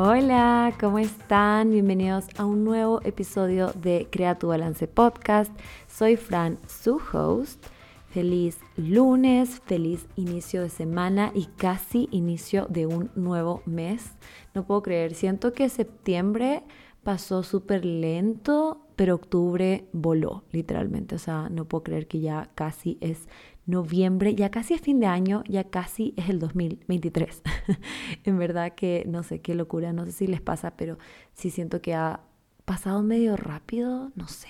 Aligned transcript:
Hola, 0.00 0.76
¿cómo 0.78 1.00
están? 1.00 1.72
Bienvenidos 1.72 2.26
a 2.36 2.44
un 2.44 2.62
nuevo 2.62 3.00
episodio 3.02 3.72
de 3.72 4.06
Crea 4.08 4.38
tu 4.38 4.46
Balance 4.46 4.86
Podcast. 4.86 5.50
Soy 5.88 6.14
Fran, 6.14 6.56
su 6.68 7.00
host. 7.12 7.66
Feliz 8.06 8.60
lunes, 8.76 9.60
feliz 9.66 10.06
inicio 10.14 10.62
de 10.62 10.68
semana 10.68 11.32
y 11.34 11.46
casi 11.46 12.08
inicio 12.12 12.66
de 12.70 12.86
un 12.86 13.10
nuevo 13.16 13.60
mes. 13.66 14.12
No 14.54 14.64
puedo 14.64 14.84
creer, 14.84 15.16
siento 15.16 15.52
que 15.52 15.68
septiembre 15.68 16.62
pasó 17.02 17.42
súper 17.42 17.84
lento, 17.84 18.80
pero 18.94 19.16
octubre 19.16 19.88
voló, 19.92 20.44
literalmente. 20.52 21.16
O 21.16 21.18
sea, 21.18 21.48
no 21.48 21.64
puedo 21.64 21.82
creer 21.82 22.06
que 22.06 22.20
ya 22.20 22.50
casi 22.54 22.98
es 23.00 23.26
noviembre, 23.68 24.34
ya 24.34 24.50
casi 24.50 24.74
es 24.74 24.80
fin 24.80 24.98
de 24.98 25.06
año, 25.06 25.44
ya 25.46 25.64
casi 25.64 26.14
es 26.16 26.28
el 26.28 26.38
2023. 26.38 27.42
en 28.24 28.38
verdad 28.38 28.72
que 28.74 29.04
no 29.06 29.22
sé 29.22 29.40
qué 29.40 29.54
locura, 29.54 29.92
no 29.92 30.06
sé 30.06 30.12
si 30.12 30.26
les 30.26 30.40
pasa, 30.40 30.72
pero 30.76 30.98
sí 31.34 31.50
siento 31.50 31.80
que 31.82 31.94
ha 31.94 32.20
pasado 32.64 33.02
medio 33.02 33.36
rápido, 33.36 34.10
no 34.14 34.26
sé. 34.26 34.48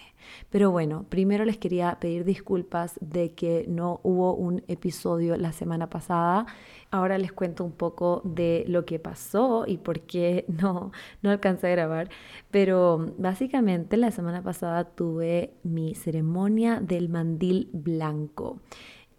Pero 0.50 0.70
bueno, 0.70 1.06
primero 1.08 1.44
les 1.44 1.58
quería 1.58 1.98
pedir 2.00 2.24
disculpas 2.24 2.98
de 3.00 3.32
que 3.32 3.64
no 3.68 4.00
hubo 4.02 4.34
un 4.34 4.62
episodio 4.68 5.36
la 5.36 5.52
semana 5.52 5.88
pasada. 5.90 6.46
Ahora 6.90 7.18
les 7.18 7.32
cuento 7.32 7.64
un 7.64 7.72
poco 7.72 8.22
de 8.24 8.64
lo 8.68 8.84
que 8.84 8.98
pasó 8.98 9.64
y 9.66 9.78
por 9.78 10.00
qué 10.00 10.44
no, 10.62 10.92
no 11.22 11.30
alcancé 11.30 11.68
a 11.68 11.70
grabar. 11.70 12.08
Pero 12.50 13.14
básicamente 13.18 13.96
la 13.96 14.10
semana 14.10 14.42
pasada 14.42 14.84
tuve 14.84 15.54
mi 15.62 15.94
ceremonia 15.94 16.80
del 16.80 17.08
mandil 17.08 17.68
blanco. 17.72 18.60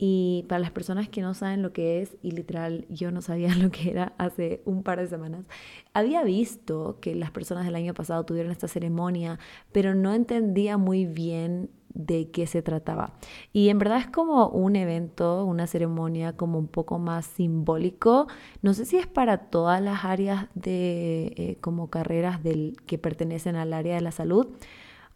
Y 0.01 0.45
para 0.47 0.59
las 0.59 0.71
personas 0.71 1.09
que 1.09 1.21
no 1.21 1.33
saben 1.33 1.61
lo 1.61 1.73
que 1.73 2.01
es, 2.01 2.15
y 2.23 2.31
literal 2.31 2.85
yo 2.89 3.11
no 3.11 3.21
sabía 3.21 3.53
lo 3.55 3.69
que 3.69 3.91
era 3.91 4.13
hace 4.17 4.61
un 4.63 4.81
par 4.81 4.99
de 4.99 5.07
semanas, 5.07 5.45
había 5.93 6.23
visto 6.23 6.99
que 7.01 7.13
las 7.15 7.31
personas 7.31 7.65
del 7.65 7.75
año 7.75 7.93
pasado 7.93 8.23
tuvieron 8.25 8.51
esta 8.51 8.69
ceremonia, 8.69 9.39
pero 9.73 9.95
no 9.95 10.13
entendía 10.13 10.77
muy 10.77 11.05
bien 11.05 11.69
de 11.93 12.29
qué 12.31 12.47
se 12.47 12.61
trataba. 12.61 13.13
Y 13.51 13.67
en 13.67 13.77
verdad 13.77 13.97
es 13.97 14.07
como 14.07 14.47
un 14.47 14.77
evento, 14.77 15.43
una 15.43 15.67
ceremonia 15.67 16.37
como 16.37 16.57
un 16.57 16.67
poco 16.67 16.97
más 16.97 17.25
simbólico. 17.25 18.27
No 18.61 18.73
sé 18.73 18.85
si 18.85 18.95
es 18.95 19.07
para 19.07 19.49
todas 19.49 19.81
las 19.81 20.05
áreas 20.05 20.47
de 20.55 21.33
eh, 21.35 21.57
como 21.59 21.89
carreras 21.89 22.41
del, 22.41 22.77
que 22.85 22.97
pertenecen 22.97 23.57
al 23.57 23.73
área 23.73 23.95
de 23.95 24.01
la 24.01 24.11
salud 24.11 24.47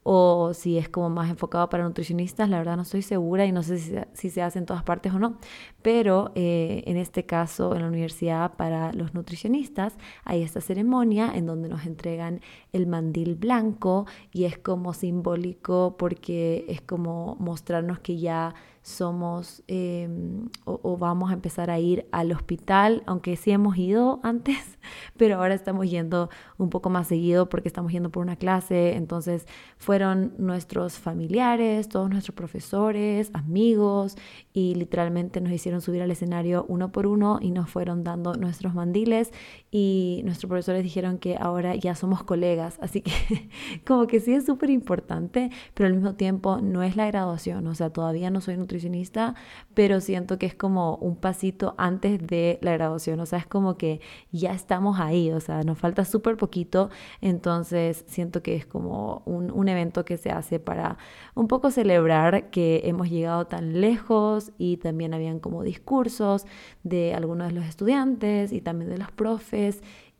o 0.03 0.53
si 0.53 0.77
es 0.77 0.89
como 0.89 1.09
más 1.09 1.29
enfocado 1.29 1.69
para 1.69 1.83
nutricionistas, 1.83 2.49
la 2.49 2.57
verdad 2.57 2.75
no 2.75 2.83
estoy 2.83 3.01
segura 3.01 3.45
y 3.45 3.51
no 3.51 3.63
sé 3.63 4.05
si, 4.13 4.29
se 4.29 4.41
hace 4.41 4.59
en 4.59 4.65
todas 4.65 4.83
partes 4.83 5.13
o 5.13 5.19
no, 5.19 5.37
pero 5.81 6.31
eh, 6.35 6.83
en 6.85 6.97
este 6.97 7.25
caso 7.25 7.73
en 7.75 7.81
la 7.81 7.87
universidad 7.87 8.53
para 8.55 8.91
los 8.93 9.13
nutricionistas 9.13 9.97
hay 10.25 10.43
esta 10.43 10.61
ceremonia 10.61 11.31
en 11.33 11.45
donde 11.45 11.69
nos 11.69 11.85
entregan 11.85 12.41
el 12.73 12.87
mandil 12.87 13.35
blanco 13.35 14.05
y 14.31 14.43
es 14.43 14.57
como 14.57 14.93
simbólico 14.93 15.95
porque 15.97 16.65
es 16.67 16.81
como 16.81 17.37
mostrarnos 17.39 17.99
que 17.99 18.17
ya 18.17 18.53
somos 18.83 19.63
em, 19.67 20.49
o, 20.65 20.97
vamos 20.97 21.31
a 21.31 21.33
empezar 21.33 21.71
a 21.71 21.79
ir 21.79 22.05
al 22.11 22.33
hospital, 22.33 23.01
aunque 23.05 23.37
sí 23.37 23.51
hemos 23.51 23.77
ido 23.77 24.19
antes, 24.23 24.77
pero 25.17 25.37
ahora 25.37 25.55
estamos 25.55 25.89
yendo 25.89 26.29
un 26.57 26.69
poco 26.69 26.89
más 26.89 27.07
seguido 27.07 27.47
porque 27.47 27.69
estamos 27.69 27.93
yendo 27.93 28.11
por 28.11 28.21
una 28.21 28.35
clase. 28.35 28.95
Entonces 28.95 29.47
fueron 29.77 30.33
nuestros 30.37 30.99
familiares, 30.99 31.87
todos 31.87 32.09
nuestros 32.09 32.35
profesores, 32.35 33.31
amigos 33.33 34.17
y 34.51 34.75
literalmente 34.75 35.39
nos 35.39 35.53
hicieron 35.53 35.81
subir 35.81 36.01
al 36.01 36.11
escenario 36.11 36.65
uno 36.67 36.91
por 36.91 37.07
uno 37.07 37.39
y 37.41 37.51
nos 37.51 37.69
fueron 37.69 38.03
dando 38.03 38.35
nuestros 38.35 38.73
mandiles 38.73 39.31
y 39.75 40.21
nuestros 40.23 40.47
profesores 40.49 40.83
dijeron 40.83 41.17
que 41.17 41.35
ahora 41.39 41.73
ya 41.73 41.95
somos 41.95 42.21
colegas. 42.21 42.77
Así 42.79 43.01
que 43.01 43.49
como 43.87 44.05
que 44.05 44.19
sí 44.19 44.31
es 44.31 44.45
súper 44.45 44.69
importante, 44.69 45.49
pero 45.73 45.87
al 45.87 45.95
mismo 45.95 46.13
tiempo 46.13 46.59
no 46.61 46.83
es 46.83 46.95
la 46.95 47.07
graduación, 47.07 47.65
o 47.65 47.73
sea, 47.73 47.89
todavía 47.89 48.29
no 48.29 48.39
soy 48.39 48.55
nutricionista 48.55 49.33
pero 49.73 50.01
siento 50.01 50.37
que 50.37 50.45
es 50.45 50.55
como 50.55 50.95
un 50.97 51.15
pasito 51.15 51.73
antes 51.77 52.25
de 52.25 52.59
la 52.61 52.73
graduación, 52.73 53.19
o 53.19 53.25
sea, 53.25 53.39
es 53.39 53.47
como 53.47 53.77
que 53.77 54.01
ya 54.31 54.53
estamos 54.53 54.99
ahí, 54.99 55.31
o 55.31 55.39
sea, 55.39 55.63
nos 55.63 55.77
falta 55.77 56.05
súper 56.05 56.37
poquito, 56.37 56.89
entonces 57.21 58.05
siento 58.07 58.43
que 58.43 58.55
es 58.55 58.65
como 58.65 59.23
un, 59.25 59.51
un 59.51 59.67
evento 59.67 60.05
que 60.05 60.17
se 60.17 60.29
hace 60.29 60.59
para 60.59 60.97
un 61.35 61.47
poco 61.47 61.71
celebrar 61.71 62.49
que 62.49 62.81
hemos 62.85 63.09
llegado 63.09 63.47
tan 63.47 63.81
lejos 63.81 64.51
y 64.57 64.77
también 64.77 65.13
habían 65.13 65.39
como 65.39 65.63
discursos 65.63 66.45
de 66.83 67.13
algunos 67.13 67.47
de 67.47 67.53
los 67.53 67.65
estudiantes 67.65 68.51
y 68.51 68.61
también 68.61 68.89
de 68.91 68.97
los 68.97 69.11
profes 69.11 69.62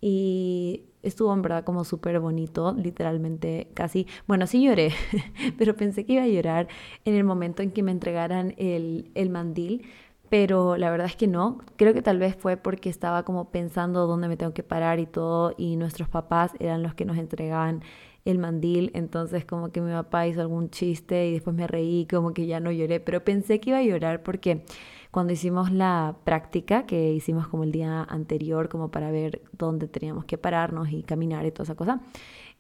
y 0.02 0.84
estuvo 1.02 1.34
en 1.34 1.42
verdad 1.42 1.64
como 1.64 1.84
súper 1.84 2.20
bonito, 2.20 2.74
literalmente 2.74 3.70
casi, 3.74 4.08
bueno, 4.28 4.48
sí 4.48 4.64
lloré, 4.64 4.92
pero 5.58 5.76
pensé 5.76 6.06
que 6.06 6.14
iba 6.14 6.24
a 6.24 6.28
llorar 6.28 6.68
en 7.06 7.16
el 7.16 7.24
momento 7.24 7.62
en 7.62 7.72
que 7.72 7.84
me 7.84 7.92
entregaran 7.92 8.53
el, 8.58 9.12
el 9.16 9.30
mandil, 9.30 9.86
pero 10.30 10.78
la 10.78 10.90
verdad 10.90 11.08
es 11.08 11.16
que 11.16 11.28
no, 11.28 11.59
creo 11.76 11.94
que 11.94 12.02
tal 12.02 12.18
vez 12.20 12.36
fue 12.36 12.58
porque 12.58 12.90
estaba 12.90 13.24
como 13.24 13.52
pensando 13.52 14.08
dónde 14.08 14.28
me 14.28 14.38
tengo 14.38 14.53
que 14.53 14.64
parar 14.64 15.00
y 15.00 15.06
todo, 15.06 15.53
y 15.58 15.76
nuestros 15.76 16.09
papás 16.09 16.52
eran 16.59 16.84
los 16.84 16.96
que 16.96 17.06
nos 17.06 17.18
entregaban 17.18 17.82
el 18.26 18.40
mandil, 18.40 18.92
entonces 18.94 19.46
como 19.46 19.72
que 19.72 19.82
mi 19.82 19.92
papá 19.92 20.28
hizo 20.28 20.42
algún 20.42 20.70
chiste 20.70 21.28
y 21.28 21.34
después 21.34 21.56
me 21.56 21.68
reí, 21.68 22.08
como 22.09 22.34
que 22.34 22.46
ya 22.46 22.59
no 22.59 22.72
lloré, 22.72 23.00
pero 23.00 23.24
pensé 23.24 23.59
que 23.59 23.72
iba 23.72 23.80
a 23.80 23.84
llorar 23.84 24.24
porque 24.24 24.64
cuando 25.13 25.31
hicimos 25.31 25.72
la 25.72 26.16
práctica, 26.24 26.88
que 26.88 27.13
hicimos 27.13 27.47
como 27.47 27.63
el 27.63 27.72
día 27.72 28.03
anterior, 28.03 28.68
como 28.68 28.90
para 28.90 29.12
ver 29.12 29.44
dónde 29.51 29.88
teníamos 29.88 30.25
que 30.25 30.40
pararnos 30.40 30.91
y 30.91 31.03
caminar 31.03 31.46
y 31.46 31.51
toda 31.51 31.66
esa 31.66 31.75
cosa, 31.75 32.01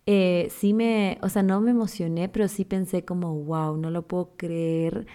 eh, 0.05 0.49
sí 0.51 0.71
me, 0.75 1.17
o 1.23 1.29
sea, 1.29 1.41
no 1.41 1.61
me 1.61 1.71
emocioné, 1.71 2.29
pero 2.29 2.47
sí 2.47 2.63
pensé 2.63 3.05
como, 3.05 3.33
wow, 3.39 3.75
no 3.77 3.89
lo 3.89 4.07
puedo 4.07 4.33
creer, 4.37 5.07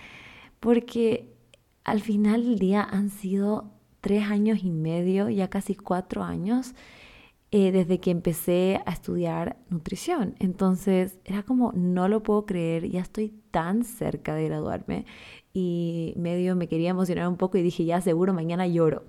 porque 0.59 1.32
al 1.84 2.00
final 2.00 2.43
del 2.43 2.59
día 2.59 2.82
han 2.82 3.09
sido 3.09 3.71
tres 4.00 4.25
años 4.25 4.65
y 4.65 4.71
medio, 4.72 5.28
ya 5.28 5.48
casi 5.48 5.77
cuatro 5.77 6.25
años, 6.25 6.75
eh, 7.50 7.72
desde 7.72 7.98
que 7.98 8.10
empecé 8.10 8.81
a 8.84 8.92
estudiar 8.92 9.56
nutrición. 9.70 10.34
Entonces 10.38 11.19
era 11.25 11.42
como, 11.42 11.72
no 11.72 12.09
lo 12.09 12.22
puedo 12.22 12.44
creer, 12.44 12.88
ya 12.91 13.00
estoy 13.00 13.31
tan 13.50 13.84
cerca 13.84 14.34
de 14.34 14.44
graduarme 14.44 15.06
y 15.54 16.12
medio 16.16 16.56
me 16.56 16.69
quería 16.69 16.91
emocionar 16.91 17.26
un 17.26 17.36
poco 17.36 17.59
y 17.59 17.62
dije, 17.62 17.84
ya 17.84 18.00
seguro 18.00 18.34
mañana 18.34 18.66
lloro. 18.66 19.04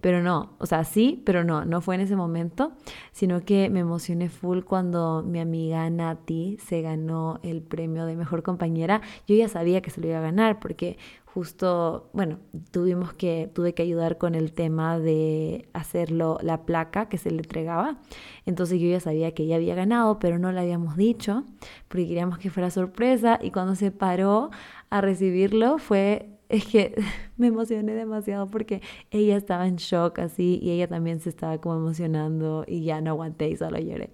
Pero 0.00 0.22
no, 0.22 0.54
o 0.58 0.66
sea, 0.66 0.84
sí, 0.84 1.22
pero 1.24 1.44
no, 1.44 1.64
no 1.64 1.80
fue 1.80 1.94
en 1.94 2.02
ese 2.02 2.14
momento, 2.14 2.72
sino 3.12 3.40
que 3.40 3.70
me 3.70 3.80
emocioné 3.80 4.28
full 4.28 4.60
cuando 4.60 5.22
mi 5.26 5.40
amiga 5.40 5.88
Nati 5.88 6.58
se 6.62 6.82
ganó 6.82 7.40
el 7.42 7.62
premio 7.62 8.04
de 8.04 8.14
mejor 8.14 8.42
compañera. 8.42 9.00
Yo 9.26 9.34
ya 9.34 9.48
sabía 9.48 9.80
que 9.80 9.88
se 9.88 10.02
lo 10.02 10.08
iba 10.08 10.18
a 10.18 10.20
ganar 10.20 10.60
porque 10.60 10.98
justo, 11.34 12.10
bueno, 12.12 12.38
tuvimos 12.70 13.12
que, 13.12 13.50
tuve 13.52 13.74
que 13.74 13.82
ayudar 13.82 14.18
con 14.18 14.36
el 14.36 14.52
tema 14.52 15.00
de 15.00 15.66
hacerlo, 15.72 16.38
la 16.42 16.64
placa 16.64 17.08
que 17.08 17.18
se 17.18 17.32
le 17.32 17.38
entregaba. 17.38 17.98
Entonces 18.46 18.80
yo 18.80 18.86
ya 18.88 19.00
sabía 19.00 19.34
que 19.34 19.42
ella 19.42 19.56
había 19.56 19.74
ganado, 19.74 20.20
pero 20.20 20.38
no 20.38 20.52
le 20.52 20.60
habíamos 20.60 20.96
dicho 20.96 21.42
porque 21.88 22.06
queríamos 22.06 22.38
que 22.38 22.50
fuera 22.50 22.70
sorpresa 22.70 23.40
y 23.42 23.50
cuando 23.50 23.74
se 23.74 23.90
paró 23.90 24.50
a 24.90 25.00
recibirlo 25.00 25.78
fue 25.78 26.28
es 26.48 26.66
que 26.66 26.94
me 27.36 27.48
emocioné 27.48 27.94
demasiado 27.94 28.48
porque 28.48 28.80
ella 29.10 29.36
estaba 29.36 29.66
en 29.66 29.76
shock 29.76 30.20
así 30.20 30.60
y 30.62 30.70
ella 30.70 30.86
también 30.86 31.18
se 31.18 31.30
estaba 31.30 31.58
como 31.58 31.74
emocionando 31.74 32.64
y 32.68 32.84
ya 32.84 33.00
no 33.00 33.10
aguanté 33.10 33.48
y 33.48 33.56
solo 33.56 33.78
lloré. 33.80 34.12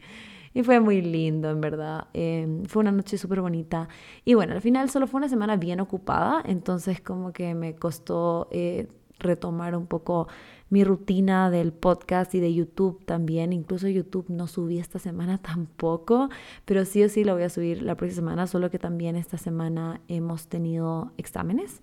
Y 0.53 0.63
fue 0.63 0.81
muy 0.81 1.01
lindo, 1.01 1.51
en 1.51 1.61
verdad. 1.61 2.09
Em, 2.13 2.65
fue 2.65 2.81
una 2.81 2.93
noche 2.93 3.19
súper 3.19 3.41
bonita. 3.41 3.89
Y 4.25 4.35
bueno, 4.35 4.55
al 4.55 4.61
final 4.61 4.91
solo 4.91 5.07
fue 5.07 5.19
una 5.19 5.29
semana 5.29 5.57
bien 5.57 5.81
ocupada, 5.81 6.43
entonces 6.45 7.01
como 7.01 7.33
que 7.33 7.55
me 7.55 7.77
costó 7.77 8.49
eh, 8.51 8.89
retomar 9.21 9.77
un 9.77 9.87
poco 9.87 10.29
mi 10.71 10.85
rutina 10.85 11.51
del 11.51 11.73
podcast 11.73 12.35
y 12.35 12.41
de 12.41 12.53
YouTube 12.55 13.05
también. 13.05 13.53
Incluso 13.53 13.89
YouTube 13.89 14.27
no 14.29 14.47
subí 14.47 14.79
esta 14.79 14.99
semana 14.99 15.39
tampoco, 15.43 16.31
pero 16.65 16.85
sí 16.85 17.03
o 17.05 17.09
sí 17.09 17.25
lo 17.25 17.35
voy 17.35 17.45
a 17.45 17.51
subir 17.51 17.83
la 17.83 17.97
próxima 17.97 18.21
semana, 18.21 18.47
solo 18.47 18.71
que 18.71 18.79
también 18.79 19.17
esta 19.17 19.39
semana 19.39 20.01
hemos 20.09 20.49
tenido 20.49 21.13
exámenes. 21.17 21.81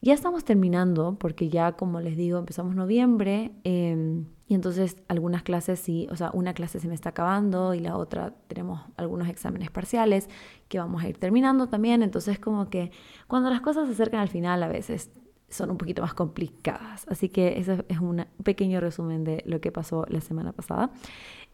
Ya 0.00 0.14
estamos 0.14 0.44
terminando 0.44 1.16
porque 1.18 1.48
ya, 1.48 1.72
como 1.72 2.00
les 2.00 2.16
digo, 2.16 2.38
empezamos 2.38 2.74
noviembre 2.74 3.52
em, 3.64 4.26
y 4.46 4.54
entonces 4.54 4.96
algunas 5.08 5.42
clases 5.42 5.80
sí, 5.80 6.06
o 6.10 6.16
sea, 6.16 6.30
una 6.32 6.54
clase 6.54 6.78
se 6.78 6.86
me 6.86 6.94
está 6.94 7.08
acabando 7.08 7.74
y 7.74 7.80
la 7.80 7.96
otra 7.96 8.34
tenemos 8.46 8.82
algunos 8.96 9.28
exámenes 9.28 9.70
parciales 9.70 10.28
que 10.68 10.78
vamos 10.78 11.02
a 11.02 11.08
ir 11.08 11.18
terminando 11.18 11.68
también. 11.68 12.02
Entonces 12.02 12.38
como 12.38 12.68
que 12.68 12.92
cuando 13.26 13.50
las 13.50 13.60
cosas 13.62 13.86
se 13.86 13.94
acercan 13.94 14.20
al 14.20 14.28
final 14.28 14.62
a 14.62 14.68
veces 14.68 15.10
son 15.48 15.70
un 15.70 15.78
poquito 15.78 16.02
más 16.02 16.14
complicadas. 16.14 17.06
Así 17.08 17.28
que 17.28 17.58
ese 17.58 17.84
es 17.88 17.98
un 17.98 18.26
pequeño 18.42 18.80
resumen 18.80 19.24
de 19.24 19.42
lo 19.46 19.60
que 19.60 19.72
pasó 19.72 20.04
la 20.08 20.20
semana 20.20 20.52
pasada. 20.52 20.90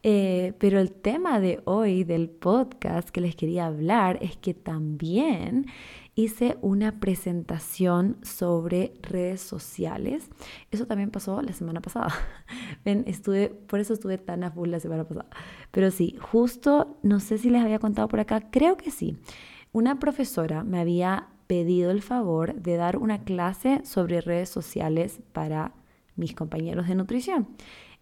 Eh, 0.03 0.55
pero 0.59 0.81
el 0.81 0.91
tema 0.91 1.39
de 1.39 1.61
hoy 1.65 2.03
del 2.03 2.29
podcast 2.29 3.11
que 3.11 3.21
les 3.21 3.37
quería 3.37 3.67
hablar 3.67 4.19
es 4.21 4.37
que 4.37 4.53
también 4.53 5.67
hice 6.15 6.59
una 6.61 7.01
presentación 7.01 8.19
sobre 8.23 8.95
redes 9.03 9.41
sociales. 9.41 10.29
Eso 10.71 10.87
también 10.87 11.11
pasó 11.11 11.41
la 11.43 11.53
semana 11.53 11.81
pasada. 11.81 12.13
Estuve, 12.85 13.49
por 13.49 13.81
eso 13.81 13.95
estuve 13.95 14.19
tan 14.19 14.45
a 14.45 14.51
full 14.51 14.69
la 14.69 14.81
semana 14.81 15.05
pasada. 15.05 15.29
Pero 15.71 15.91
sí, 15.91 16.17
justo, 16.21 16.99
no 17.03 17.21
sé 17.21 17.39
si 17.39 17.51
les 17.51 17.63
había 17.63 17.79
contado 17.79 18.09
por 18.09 18.21
acá, 18.21 18.51
creo 18.51 18.77
que 18.77 18.91
sí. 18.91 19.17
Una 19.73 19.99
profesora 19.99 20.65
me 20.65 20.81
había 20.81 21.29
pedido 21.47 21.91
el 21.91 22.03
favor 22.03 22.55
de 22.55 22.77
dar 22.77 22.99
una 22.99 23.25
clase 23.25 23.81
sobre 23.85 24.21
redes 24.21 24.51
sociales 24.51 25.21
para 25.33 25.73
mis 26.17 26.35
compañeros 26.35 26.89
de 26.89 26.95
nutrición. 26.95 27.49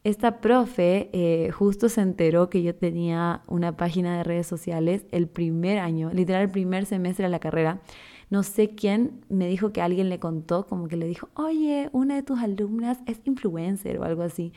Esta 0.02 0.40
profe 0.40 1.10
eh, 1.12 1.50
justo 1.50 1.90
se 1.90 2.00
enteró 2.00 2.48
que 2.48 2.62
yo 2.62 2.74
tenía 2.74 3.42
una 3.46 3.76
página 3.76 4.16
de 4.16 4.24
redes 4.24 4.46
sociales 4.46 5.04
el 5.10 5.28
primer 5.28 5.78
año, 5.78 6.10
literal 6.14 6.42
el 6.42 6.50
primer 6.50 6.86
semestre 6.86 7.24
de 7.24 7.30
la 7.30 7.38
carrera. 7.38 7.82
No 8.30 8.42
sé 8.42 8.70
quién 8.74 9.20
me 9.28 9.46
dijo 9.46 9.72
que 9.72 9.82
alguien 9.82 10.08
le 10.08 10.18
contó, 10.18 10.66
como 10.66 10.88
que 10.88 10.96
le 10.96 11.06
dijo, 11.06 11.28
oye, 11.34 11.90
una 11.92 12.14
de 12.14 12.22
tus 12.22 12.40
alumnas 12.40 12.98
es 13.06 13.20
influencer 13.24 13.98
o 13.98 14.04
algo 14.04 14.22
así. 14.22 14.54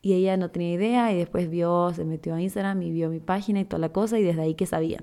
Y 0.00 0.14
ella 0.14 0.36
no 0.38 0.50
tenía 0.50 0.72
idea 0.72 1.12
y 1.12 1.18
después 1.18 1.50
vio, 1.50 1.92
se 1.92 2.04
metió 2.04 2.34
a 2.34 2.40
Instagram 2.40 2.80
y 2.82 2.90
vio 2.90 3.10
mi 3.10 3.20
página 3.20 3.60
y 3.60 3.64
toda 3.64 3.80
la 3.80 3.90
cosa 3.90 4.18
y 4.18 4.22
desde 4.22 4.42
ahí 4.42 4.54
que 4.54 4.64
sabía. 4.64 5.02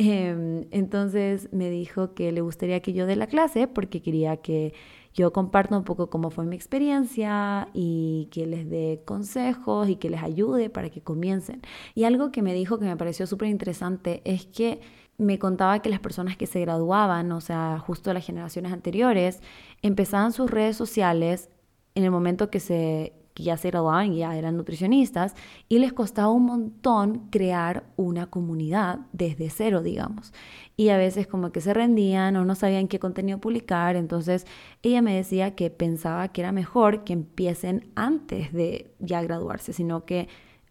Em, 0.00 0.66
entonces 0.70 1.48
me 1.52 1.70
dijo 1.70 2.14
que 2.14 2.30
le 2.30 2.40
gustaría 2.40 2.80
que 2.80 2.92
yo 2.92 3.06
dé 3.06 3.16
la 3.16 3.26
clase 3.26 3.66
porque 3.66 4.00
quería 4.02 4.36
que 4.36 4.72
yo 5.14 5.32
comparto 5.32 5.76
un 5.76 5.84
poco 5.84 6.10
cómo 6.10 6.30
fue 6.30 6.44
mi 6.44 6.56
experiencia 6.56 7.68
y 7.74 8.28
que 8.30 8.46
les 8.46 8.68
dé 8.68 9.02
consejos 9.04 9.88
y 9.88 9.96
que 9.96 10.10
les 10.10 10.22
ayude 10.22 10.70
para 10.70 10.90
que 10.90 11.02
comiencen. 11.02 11.62
Y 11.94 12.04
algo 12.04 12.30
que 12.30 12.42
me 12.42 12.54
dijo 12.54 12.78
que 12.78 12.84
me 12.84 12.96
pareció 12.96 13.26
súper 13.26 13.48
interesante 13.48 14.22
es 14.24 14.46
que 14.46 14.80
me 15.18 15.38
contaba 15.38 15.80
que 15.80 15.90
las 15.90 16.00
personas 16.00 16.36
que 16.36 16.46
se 16.46 16.60
graduaban, 16.60 17.32
o 17.32 17.40
sea, 17.40 17.78
justo 17.78 18.12
las 18.12 18.24
generaciones 18.24 18.72
anteriores, 18.72 19.40
empezaban 19.82 20.32
sus 20.32 20.50
redes 20.50 20.76
sociales 20.76 21.50
en 21.96 22.04
el 22.04 22.12
momento 22.12 22.50
que 22.50 22.60
se 22.60 23.12
ya 23.44 23.56
se 23.56 23.70
graduaban 23.70 24.12
y 24.12 24.18
ya 24.18 24.36
eran 24.36 24.56
nutricionistas, 24.56 25.34
y 25.68 25.78
les 25.78 25.92
costaba 25.92 26.30
un 26.30 26.46
montón 26.46 27.28
crear 27.30 27.84
una 27.96 28.26
comunidad 28.26 29.00
desde 29.12 29.50
cero, 29.50 29.82
digamos. 29.82 30.32
Y 30.76 30.90
a 30.90 30.96
veces 30.96 31.26
como 31.26 31.50
que 31.50 31.60
se 31.60 31.74
rendían 31.74 32.36
o 32.36 32.44
no 32.44 32.54
sabían 32.54 32.88
qué 32.88 32.98
contenido 32.98 33.38
publicar, 33.38 33.96
entonces 33.96 34.46
ella 34.82 35.02
me 35.02 35.14
decía 35.14 35.54
que 35.54 35.70
pensaba 35.70 36.28
que 36.28 36.40
era 36.40 36.52
mejor 36.52 37.04
que 37.04 37.12
empiecen 37.12 37.90
antes 37.94 38.52
de 38.52 38.94
ya 38.98 39.22
graduarse, 39.22 39.72
sino 39.72 40.04
que 40.04 40.28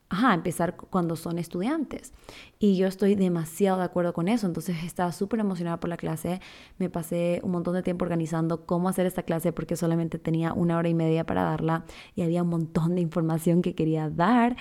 ajá, 0.09 0.33
empezar 0.33 0.75
cuando 0.77 1.15
son 1.15 1.38
estudiantes. 1.38 2.13
Y 2.59 2.77
yo 2.77 2.88
estoy 2.88 3.15
demasiado 3.15 3.80
de 3.80 3.86
acuerdo 3.86 4.13
con 4.13 4.27
eso, 4.27 4.48
entonces 4.48 4.83
estaba 4.83 5.12
súper 5.12 5.39
emocionada 5.39 5.80
por 5.80 5.89
la 5.89 5.98
clase, 5.98 6.39
me 6.77 6.89
pasé 6.89 7.39
un 7.44 7.51
montón 7.51 7.74
de 7.75 7.83
tiempo 7.83 8.06
organizando 8.06 8.65
cómo 8.65 8.89
hacer 8.89 9.06
esta 9.06 9.24
clase 9.24 9.51
porque 9.51 9.75
solamente 9.75 10.18
tenía 10.19 10.54
una 10.54 10.77
hora 10.77 10.89
y 10.89 10.94
media 10.94 11.25
para 11.25 11.44
darla 11.44 11.86
y 12.15 12.21
había 12.21 12.44
un 12.44 12.50
montón 12.50 12.95
de 12.95 13.01
información 13.01 13.62
que 13.62 13.75
quería 13.75 14.09
dar, 14.09 14.56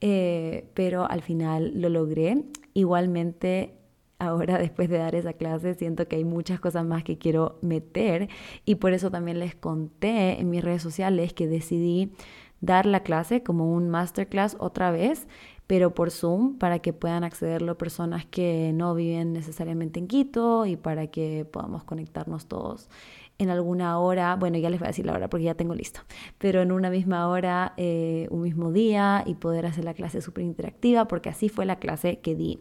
eh, 0.00 0.70
pero 0.74 1.08
al 1.10 1.22
final 1.22 1.72
lo 1.80 1.88
logré. 1.88 2.44
Igualmente 2.74 3.74
ahora 4.22 4.58
después 4.58 4.88
de 4.88 4.98
dar 4.98 5.14
esa 5.14 5.32
clase 5.32 5.74
siento 5.74 6.06
que 6.08 6.16
hay 6.16 6.24
muchas 6.24 6.60
cosas 6.60 6.84
más 6.84 7.04
que 7.04 7.18
quiero 7.18 7.58
meter 7.60 8.28
y 8.64 8.76
por 8.76 8.92
eso 8.92 9.10
también 9.10 9.38
les 9.38 9.54
conté 9.54 10.40
en 10.40 10.48
mis 10.48 10.62
redes 10.62 10.82
sociales 10.82 11.32
que 11.32 11.46
decidí 11.46 12.12
dar 12.62 12.86
la 12.86 13.00
clase 13.00 13.42
como 13.42 13.70
un 13.70 13.90
masterclass 13.90 14.56
otra 14.58 14.90
vez, 14.90 15.26
pero 15.66 15.94
por 15.94 16.10
Zoom 16.10 16.56
para 16.56 16.78
que 16.78 16.94
puedan 16.94 17.24
accederlo 17.24 17.76
personas 17.76 18.24
que 18.24 18.72
no 18.72 18.94
viven 18.94 19.34
necesariamente 19.34 20.00
en 20.00 20.06
Quito 20.06 20.64
y 20.64 20.76
para 20.76 21.08
que 21.08 21.44
podamos 21.44 21.84
conectarnos 21.84 22.46
todos 22.46 22.88
en 23.38 23.50
alguna 23.50 23.98
hora, 23.98 24.36
bueno, 24.36 24.58
ya 24.58 24.70
les 24.70 24.78
voy 24.78 24.86
a 24.86 24.90
decir 24.90 25.04
la 25.04 25.14
hora 25.14 25.28
porque 25.28 25.44
ya 25.44 25.54
tengo 25.54 25.74
listo, 25.74 26.00
pero 26.38 26.62
en 26.62 26.70
una 26.70 26.90
misma 26.90 27.28
hora, 27.28 27.74
eh, 27.76 28.28
un 28.30 28.42
mismo 28.42 28.70
día 28.70 29.24
y 29.26 29.34
poder 29.34 29.66
hacer 29.66 29.84
la 29.84 29.94
clase 29.94 30.20
súper 30.20 30.44
interactiva 30.44 31.08
porque 31.08 31.28
así 31.28 31.48
fue 31.48 31.66
la 31.66 31.76
clase 31.76 32.20
que 32.20 32.34
di 32.36 32.60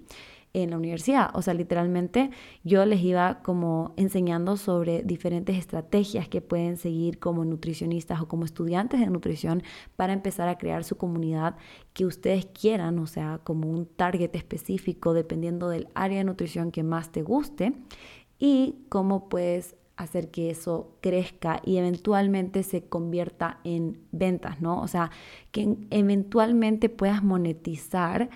en 0.53 0.71
la 0.71 0.77
universidad. 0.77 1.31
O 1.33 1.42
sea, 1.42 1.53
literalmente 1.53 2.31
yo 2.63 2.86
les 2.86 3.01
iba 3.01 3.42
como 3.42 3.94
enseñando 3.98 4.57
sobre 4.57 5.03
diferentes 5.03 5.57
estrategias 5.57 6.27
que 6.27 6.42
pueden 6.42 6.77
seguir 6.77 7.19
como 7.19 7.45
nutricionistas 7.45 8.21
o 8.21 8.27
como 8.27 8.45
estudiantes 8.45 9.00
de 9.00 9.07
nutrición 9.07 9.63
para 9.95 10.13
empezar 10.13 10.50
a 10.50 10.57
crear 10.57 10.83
su 10.83 10.98
comunidad 10.98 11.56
que 11.94 12.06
ustedes 12.06 12.45
quieran, 12.45 13.00
o 13.00 13.07
sea, 13.07 13.39
como 13.44 13.69
un 13.69 13.86
target 13.86 14.36
específico 14.36 15.13
dependiendo 15.13 15.69
del 15.69 15.88
área 15.94 16.18
de 16.19 16.24
nutrición 16.25 16.71
que 16.71 16.83
más 16.83 17.12
te 17.12 17.21
guste 17.21 17.74
y 18.39 18.75
cómo 18.89 19.30
puedes 19.30 19.75
hacer 19.98 20.31
que 20.31 20.50
eso 20.50 20.95
crezca 21.00 21.62
y 21.63 21.77
eventualmente 21.77 22.63
se 22.63 22.83
convierta 22.83 23.59
en 23.63 24.00
ventas, 24.12 24.59
¿no? 24.59 24.81
O 24.81 24.88
sea, 24.88 25.12
que 25.51 25.77
eventualmente 25.92 26.89
puedas 26.89 27.24
monetizar 27.24 28.30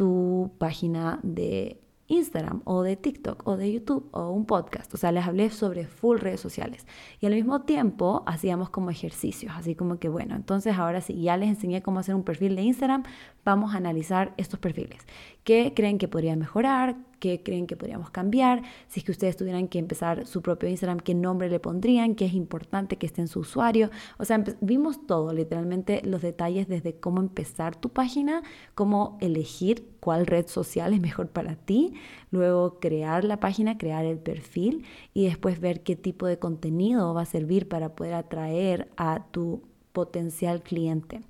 tu 0.00 0.50
página 0.56 1.20
de 1.22 1.78
Instagram 2.06 2.62
o 2.64 2.82
de 2.82 2.96
TikTok 2.96 3.46
o 3.46 3.58
de 3.58 3.70
YouTube 3.70 4.08
o 4.12 4.30
un 4.30 4.46
podcast. 4.46 4.94
O 4.94 4.96
sea, 4.96 5.12
les 5.12 5.26
hablé 5.26 5.50
sobre 5.50 5.86
full 5.86 6.16
redes 6.16 6.40
sociales. 6.40 6.86
Y 7.20 7.26
al 7.26 7.34
mismo 7.34 7.60
tiempo 7.64 8.22
hacíamos 8.26 8.70
como 8.70 8.88
ejercicios, 8.88 9.52
así 9.54 9.74
como 9.74 9.98
que 9.98 10.08
bueno, 10.08 10.36
entonces 10.36 10.78
ahora 10.78 11.02
sí, 11.02 11.20
ya 11.20 11.36
les 11.36 11.50
enseñé 11.50 11.82
cómo 11.82 11.98
hacer 11.98 12.14
un 12.14 12.22
perfil 12.22 12.56
de 12.56 12.62
Instagram, 12.62 13.02
vamos 13.44 13.74
a 13.74 13.78
analizar 13.78 14.34
estos 14.36 14.60
perfiles. 14.60 15.06
¿Qué 15.44 15.72
creen 15.74 15.98
que 15.98 16.08
podría 16.08 16.36
mejorar? 16.36 16.96
qué 17.20 17.42
creen 17.42 17.66
que 17.66 17.76
podríamos 17.76 18.10
cambiar, 18.10 18.62
si 18.88 19.00
es 19.00 19.04
que 19.04 19.12
ustedes 19.12 19.36
tuvieran 19.36 19.68
que 19.68 19.78
empezar 19.78 20.26
su 20.26 20.42
propio 20.42 20.68
Instagram, 20.68 20.98
qué 20.98 21.14
nombre 21.14 21.48
le 21.48 21.60
pondrían, 21.60 22.16
qué 22.16 22.24
es 22.24 22.34
importante 22.34 22.96
que 22.96 23.06
esté 23.06 23.20
en 23.20 23.28
su 23.28 23.40
usuario. 23.40 23.90
O 24.18 24.24
sea, 24.24 24.42
vimos 24.60 25.06
todo, 25.06 25.32
literalmente 25.32 26.00
los 26.04 26.22
detalles 26.22 26.66
desde 26.66 26.94
cómo 26.96 27.20
empezar 27.20 27.76
tu 27.76 27.90
página, 27.90 28.42
cómo 28.74 29.18
elegir 29.20 29.86
cuál 30.00 30.26
red 30.26 30.46
social 30.48 30.94
es 30.94 31.00
mejor 31.00 31.28
para 31.28 31.54
ti, 31.54 31.92
luego 32.30 32.80
crear 32.80 33.24
la 33.24 33.38
página, 33.38 33.78
crear 33.78 34.04
el 34.04 34.18
perfil 34.18 34.84
y 35.12 35.26
después 35.26 35.60
ver 35.60 35.82
qué 35.82 35.94
tipo 35.94 36.26
de 36.26 36.38
contenido 36.38 37.14
va 37.14 37.22
a 37.22 37.26
servir 37.26 37.68
para 37.68 37.94
poder 37.94 38.14
atraer 38.14 38.88
a 38.96 39.26
tu 39.30 39.62
potencial 39.92 40.62
cliente. 40.62 41.20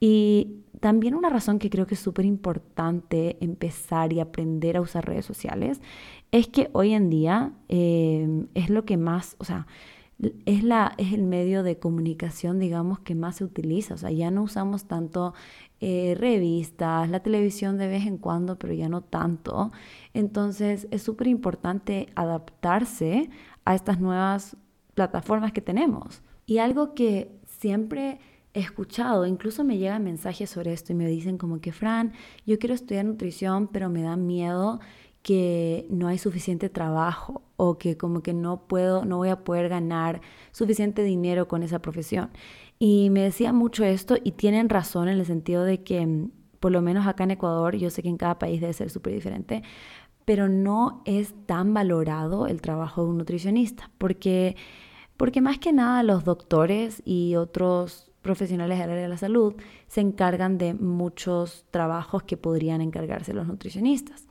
Y 0.00 0.64
también 0.80 1.14
una 1.14 1.28
razón 1.28 1.58
que 1.58 1.70
creo 1.70 1.86
que 1.86 1.94
es 1.94 2.00
súper 2.00 2.24
importante 2.24 3.36
empezar 3.40 4.12
y 4.12 4.20
aprender 4.20 4.76
a 4.76 4.80
usar 4.80 5.06
redes 5.06 5.26
sociales 5.26 5.80
es 6.30 6.48
que 6.48 6.70
hoy 6.72 6.92
en 6.92 7.10
día 7.10 7.52
em, 7.68 8.46
es 8.54 8.70
lo 8.70 8.84
que 8.84 8.96
más, 8.96 9.34
o 9.38 9.44
sea, 9.44 9.66
es, 10.46 10.64
la, 10.64 10.94
es 10.98 11.12
el 11.12 11.22
medio 11.22 11.62
de 11.62 11.78
comunicación, 11.78 12.58
digamos, 12.58 12.98
que 13.00 13.14
más 13.14 13.36
se 13.36 13.44
utiliza. 13.44 13.94
O 13.94 13.96
sea, 13.96 14.10
ya 14.10 14.30
no 14.30 14.42
usamos 14.42 14.86
tanto 14.86 15.34
eh, 15.80 16.16
revistas, 16.18 17.08
la 17.08 17.20
televisión 17.20 17.78
de 17.78 17.88
vez 17.88 18.06
en 18.06 18.18
cuando, 18.18 18.58
pero 18.58 18.72
ya 18.72 18.88
no 18.88 19.00
tanto. 19.02 19.70
Entonces 20.14 20.88
es 20.90 21.02
súper 21.02 21.28
importante 21.28 22.08
adaptarse 22.14 23.30
a 23.64 23.74
estas 23.74 24.00
nuevas 24.00 24.56
plataformas 24.94 25.52
que 25.52 25.60
tenemos. 25.60 26.22
Y 26.46 26.58
algo 26.58 26.94
que 26.94 27.30
siempre 27.46 28.18
escuchado, 28.54 29.26
incluso 29.26 29.64
me 29.64 29.78
llegan 29.78 30.04
mensajes 30.04 30.50
sobre 30.50 30.72
esto 30.72 30.92
y 30.92 30.96
me 30.96 31.06
dicen 31.06 31.38
como 31.38 31.60
que, 31.60 31.72
Fran, 31.72 32.12
yo 32.46 32.58
quiero 32.58 32.74
estudiar 32.74 33.04
nutrición, 33.04 33.68
pero 33.68 33.88
me 33.90 34.02
da 34.02 34.16
miedo 34.16 34.80
que 35.22 35.86
no 35.90 36.08
hay 36.08 36.18
suficiente 36.18 36.68
trabajo 36.68 37.42
o 37.56 37.78
que 37.78 37.96
como 37.96 38.22
que 38.22 38.32
no 38.32 38.66
puedo, 38.66 39.04
no 39.04 39.18
voy 39.18 39.28
a 39.28 39.44
poder 39.44 39.68
ganar 39.68 40.20
suficiente 40.52 41.02
dinero 41.02 41.48
con 41.48 41.62
esa 41.62 41.80
profesión. 41.80 42.30
Y 42.78 43.10
me 43.10 43.22
decía 43.22 43.52
mucho 43.52 43.84
esto 43.84 44.16
y 44.22 44.32
tienen 44.32 44.68
razón 44.68 45.08
en 45.08 45.18
el 45.18 45.26
sentido 45.26 45.64
de 45.64 45.82
que, 45.82 46.06
mm, 46.06 46.30
por 46.60 46.72
lo 46.72 46.82
menos 46.82 47.06
acá 47.06 47.24
en 47.24 47.32
Ecuador, 47.32 47.76
yo 47.76 47.90
sé 47.90 48.02
que 48.02 48.08
en 48.08 48.16
cada 48.16 48.38
país 48.38 48.60
debe 48.60 48.72
ser 48.72 48.90
súper 48.90 49.12
diferente, 49.12 49.62
pero 50.24 50.48
no 50.48 51.02
es 51.04 51.34
tan 51.46 51.74
valorado 51.74 52.46
el 52.46 52.60
trabajo 52.60 53.02
de 53.02 53.10
un 53.10 53.18
nutricionista, 53.18 53.90
porque, 53.98 54.56
porque 55.16 55.40
más 55.40 55.58
que 55.58 55.72
nada 55.72 56.02
los 56.02 56.24
doctores 56.24 57.02
y 57.04 57.36
otros 57.36 58.07
profesionales 58.22 58.78
del 58.78 58.90
área 58.90 59.02
de 59.02 59.08
la 59.08 59.16
salud 59.16 59.54
se 59.86 60.00
encargan 60.00 60.58
de 60.58 60.74
muchos 60.74 61.66
trabajos 61.70 62.22
que 62.24 62.36
podrían 62.36 62.80
encargarse 62.80 63.32
los 63.32 63.46
nutricionistas. 63.46 64.26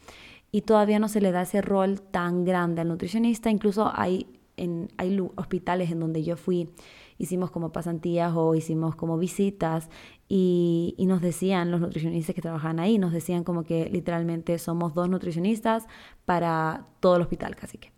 Y 0.52 0.62
todavía 0.62 1.00
no 1.00 1.10
se 1.10 1.22
le 1.22 1.32
da 1.32 1.42
ese 1.42 1.62
rol 1.62 2.02
tan 2.02 2.46
grande 2.46 2.82
al 2.82 2.88
nutricionista. 2.88 3.50
Incluso 3.50 3.92
hay, 3.94 4.28
en, 4.56 4.90
hay 4.98 5.20
hospitales 5.36 5.92
en 5.92 6.00
donde 6.00 6.24
yo 6.24 6.38
fui, 6.38 6.70
hicimos 7.18 7.52
como 7.52 7.72
pasantías 7.72 8.34
o 8.36 8.56
hicimos 8.56 8.96
como 8.96 9.18
visitas 9.18 9.90
y, 10.30 10.96
y, 10.98 11.06
nos 11.06 11.22
decían 11.22 11.72
los 11.72 11.82
nutricionistas 11.82 12.36
que 12.36 12.42
trabajaban 12.42 12.80
ahí, 12.80 12.98
nos 12.98 13.12
decían 13.12 13.44
como 13.44 13.64
que 13.64 13.90
literalmente 13.90 14.58
somos 14.60 14.94
dos 14.94 15.10
nutricionistas 15.10 15.88
para 16.26 16.88
todo 17.00 17.16
el 17.16 17.22
hospital 17.22 17.56
casi 17.56 17.78
que 17.78 17.92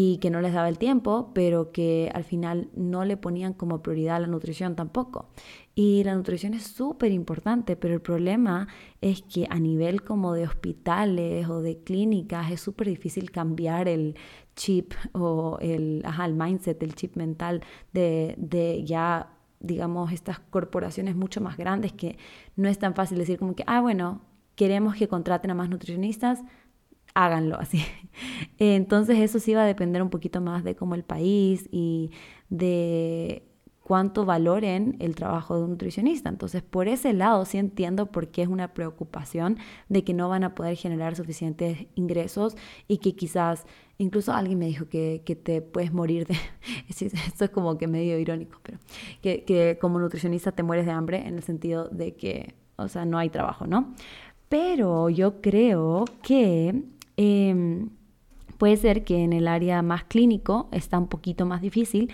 y 0.00 0.18
que 0.18 0.30
no 0.30 0.40
les 0.40 0.52
daba 0.52 0.68
el 0.68 0.78
tiempo, 0.78 1.32
pero 1.34 1.72
que 1.72 2.08
al 2.14 2.22
final 2.22 2.70
no 2.76 3.04
le 3.04 3.16
ponían 3.16 3.52
como 3.52 3.82
prioridad 3.82 4.20
la 4.20 4.28
nutrición 4.28 4.76
tampoco. 4.76 5.28
Y 5.74 6.04
la 6.04 6.14
nutrición 6.14 6.54
es 6.54 6.62
súper 6.62 7.10
importante, 7.10 7.74
pero 7.74 7.94
el 7.94 8.00
problema 8.00 8.68
es 9.00 9.22
que 9.22 9.48
a 9.50 9.58
nivel 9.58 10.04
como 10.04 10.34
de 10.34 10.44
hospitales 10.44 11.48
o 11.48 11.62
de 11.62 11.82
clínicas 11.82 12.52
es 12.52 12.60
súper 12.60 12.86
difícil 12.86 13.32
cambiar 13.32 13.88
el 13.88 14.14
chip 14.54 14.94
o 15.14 15.58
el, 15.60 16.02
ajá, 16.04 16.26
el 16.26 16.34
mindset, 16.34 16.80
el 16.80 16.94
chip 16.94 17.16
mental 17.16 17.64
de, 17.92 18.36
de 18.38 18.84
ya 18.84 19.32
digamos, 19.58 20.12
estas 20.12 20.38
corporaciones 20.38 21.16
mucho 21.16 21.40
más 21.40 21.56
grandes 21.56 21.92
que 21.92 22.16
no 22.54 22.68
es 22.68 22.78
tan 22.78 22.94
fácil 22.94 23.18
decir 23.18 23.40
como 23.40 23.56
que, 23.56 23.64
ah, 23.66 23.80
bueno, 23.80 24.20
queremos 24.54 24.94
que 24.94 25.08
contraten 25.08 25.50
a 25.50 25.54
más 25.54 25.68
nutricionistas, 25.68 26.44
háganlo 27.14 27.56
así. 27.60 27.84
Entonces 28.58 29.18
eso 29.18 29.38
sí 29.38 29.54
va 29.54 29.62
a 29.62 29.66
depender 29.66 30.02
un 30.02 30.10
poquito 30.10 30.40
más 30.40 30.64
de 30.64 30.74
cómo 30.74 30.94
el 30.94 31.04
país 31.04 31.68
y 31.70 32.10
de 32.48 33.48
cuánto 33.88 34.26
valoren 34.26 34.96
el 35.00 35.14
trabajo 35.14 35.56
de 35.56 35.64
un 35.64 35.70
nutricionista. 35.70 36.28
Entonces, 36.28 36.62
por 36.62 36.88
ese 36.88 37.14
lado 37.14 37.46
sí 37.46 37.56
entiendo 37.56 38.12
por 38.12 38.28
qué 38.28 38.42
es 38.42 38.48
una 38.48 38.74
preocupación 38.74 39.56
de 39.88 40.04
que 40.04 40.12
no 40.12 40.28
van 40.28 40.44
a 40.44 40.54
poder 40.54 40.76
generar 40.76 41.16
suficientes 41.16 41.86
ingresos 41.94 42.54
y 42.86 42.98
que 42.98 43.16
quizás, 43.16 43.64
incluso 43.96 44.34
alguien 44.34 44.58
me 44.58 44.66
dijo 44.66 44.90
que, 44.90 45.22
te 45.42 45.62
puedes 45.62 45.90
morir 45.90 46.26
de, 46.26 46.36
esto 46.88 47.44
es 47.46 47.50
como 47.50 47.78
que 47.78 47.88
medio 47.88 48.18
irónico, 48.18 48.60
pero 48.62 48.78
que, 49.22 49.44
que 49.44 49.78
como 49.80 49.98
nutricionista 49.98 50.52
te 50.52 50.62
mueres 50.62 50.84
de 50.84 50.92
hambre 50.92 51.26
en 51.26 51.36
el 51.36 51.42
sentido 51.42 51.88
de 51.88 52.14
que, 52.14 52.56
o 52.76 52.88
sea, 52.88 53.06
no 53.06 53.16
hay 53.16 53.30
trabajo, 53.30 53.66
¿no? 53.66 53.94
Pero 54.50 55.08
yo 55.08 55.40
creo 55.40 56.04
que... 56.22 56.84
Em, 57.20 57.90
puede 58.58 58.76
ser 58.76 59.02
que 59.02 59.24
en 59.24 59.32
el 59.32 59.48
área 59.48 59.82
más 59.82 60.04
clínico 60.04 60.68
está 60.70 60.98
un 61.00 61.08
poquito 61.08 61.46
más 61.46 61.60
difícil, 61.60 62.12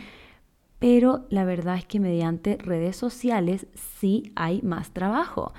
pero 0.79 1.27
la 1.29 1.45
verdad 1.45 1.77
es 1.77 1.85
que 1.85 2.01
mediante 2.01 2.57
redes 2.57 2.97
sociales 2.97 3.67
sí 3.75 4.33
hay 4.35 4.63
más 4.63 4.93
trabajo. 4.93 5.53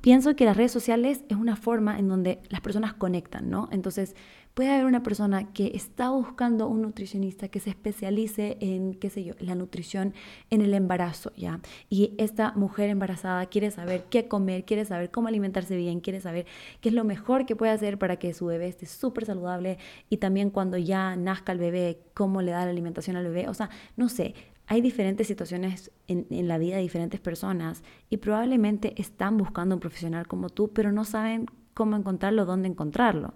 Pienso 0.00 0.34
que 0.34 0.44
las 0.44 0.56
redes 0.56 0.72
sociales 0.72 1.24
es 1.28 1.36
una 1.36 1.54
forma 1.54 2.00
en 2.00 2.08
donde 2.08 2.42
las 2.50 2.60
personas 2.62 2.94
conectan, 2.94 3.48
¿no? 3.48 3.68
Entonces, 3.70 4.16
puede 4.54 4.70
haber 4.70 4.86
una 4.86 5.02
persona 5.02 5.52
que 5.52 5.72
está 5.74 6.10
buscando 6.10 6.68
un 6.68 6.82
nutricionista 6.82 7.48
que 7.48 7.60
se 7.60 7.70
especialice 7.70 8.56
en, 8.60 8.94
qué 8.94 9.10
sé 9.10 9.24
yo, 9.24 9.34
la 9.40 9.56
nutrición 9.56 10.14
en 10.50 10.62
el 10.62 10.72
embarazo, 10.74 11.32
¿ya? 11.36 11.60
Y 11.90 12.14
esta 12.18 12.52
mujer 12.52 12.88
embarazada 12.88 13.46
quiere 13.46 13.72
saber 13.72 14.04
qué 14.10 14.28
comer, 14.28 14.64
quiere 14.64 14.84
saber 14.84 15.10
cómo 15.10 15.28
alimentarse 15.28 15.76
bien, 15.76 16.00
quiere 16.00 16.20
saber 16.20 16.46
qué 16.80 16.88
es 16.90 16.94
lo 16.94 17.04
mejor 17.04 17.46
que 17.46 17.56
puede 17.56 17.72
hacer 17.72 17.98
para 17.98 18.16
que 18.16 18.32
su 18.32 18.46
bebé 18.46 18.68
esté 18.68 18.86
súper 18.86 19.26
saludable 19.26 19.78
y 20.08 20.18
también 20.18 20.50
cuando 20.50 20.78
ya 20.78 21.16
nazca 21.16 21.52
el 21.52 21.58
bebé, 21.58 21.98
cómo 22.14 22.40
le 22.40 22.52
da 22.52 22.64
la 22.64 22.70
alimentación 22.70 23.16
al 23.16 23.24
bebé. 23.24 23.48
O 23.48 23.54
sea, 23.54 23.70
no 23.96 24.08
sé, 24.08 24.34
hay 24.66 24.80
diferentes 24.80 25.26
situaciones 25.26 25.90
en, 26.06 26.26
la 26.48 26.58
vida 26.58 26.76
de 26.76 26.82
diferentes 26.82 27.20
personas 27.20 27.82
y 28.08 28.16
probablemente 28.18 28.94
están 29.00 29.36
buscando 29.36 29.74
un 29.74 29.80
profesional 29.80 30.26
como 30.26 30.48
tú, 30.48 30.70
pero 30.72 30.92
no 30.92 31.04
saben 31.04 31.46
cómo 31.74 31.96
encontrarlo, 31.96 32.44
dónde 32.44 32.68
encontrarlo. 32.68 33.34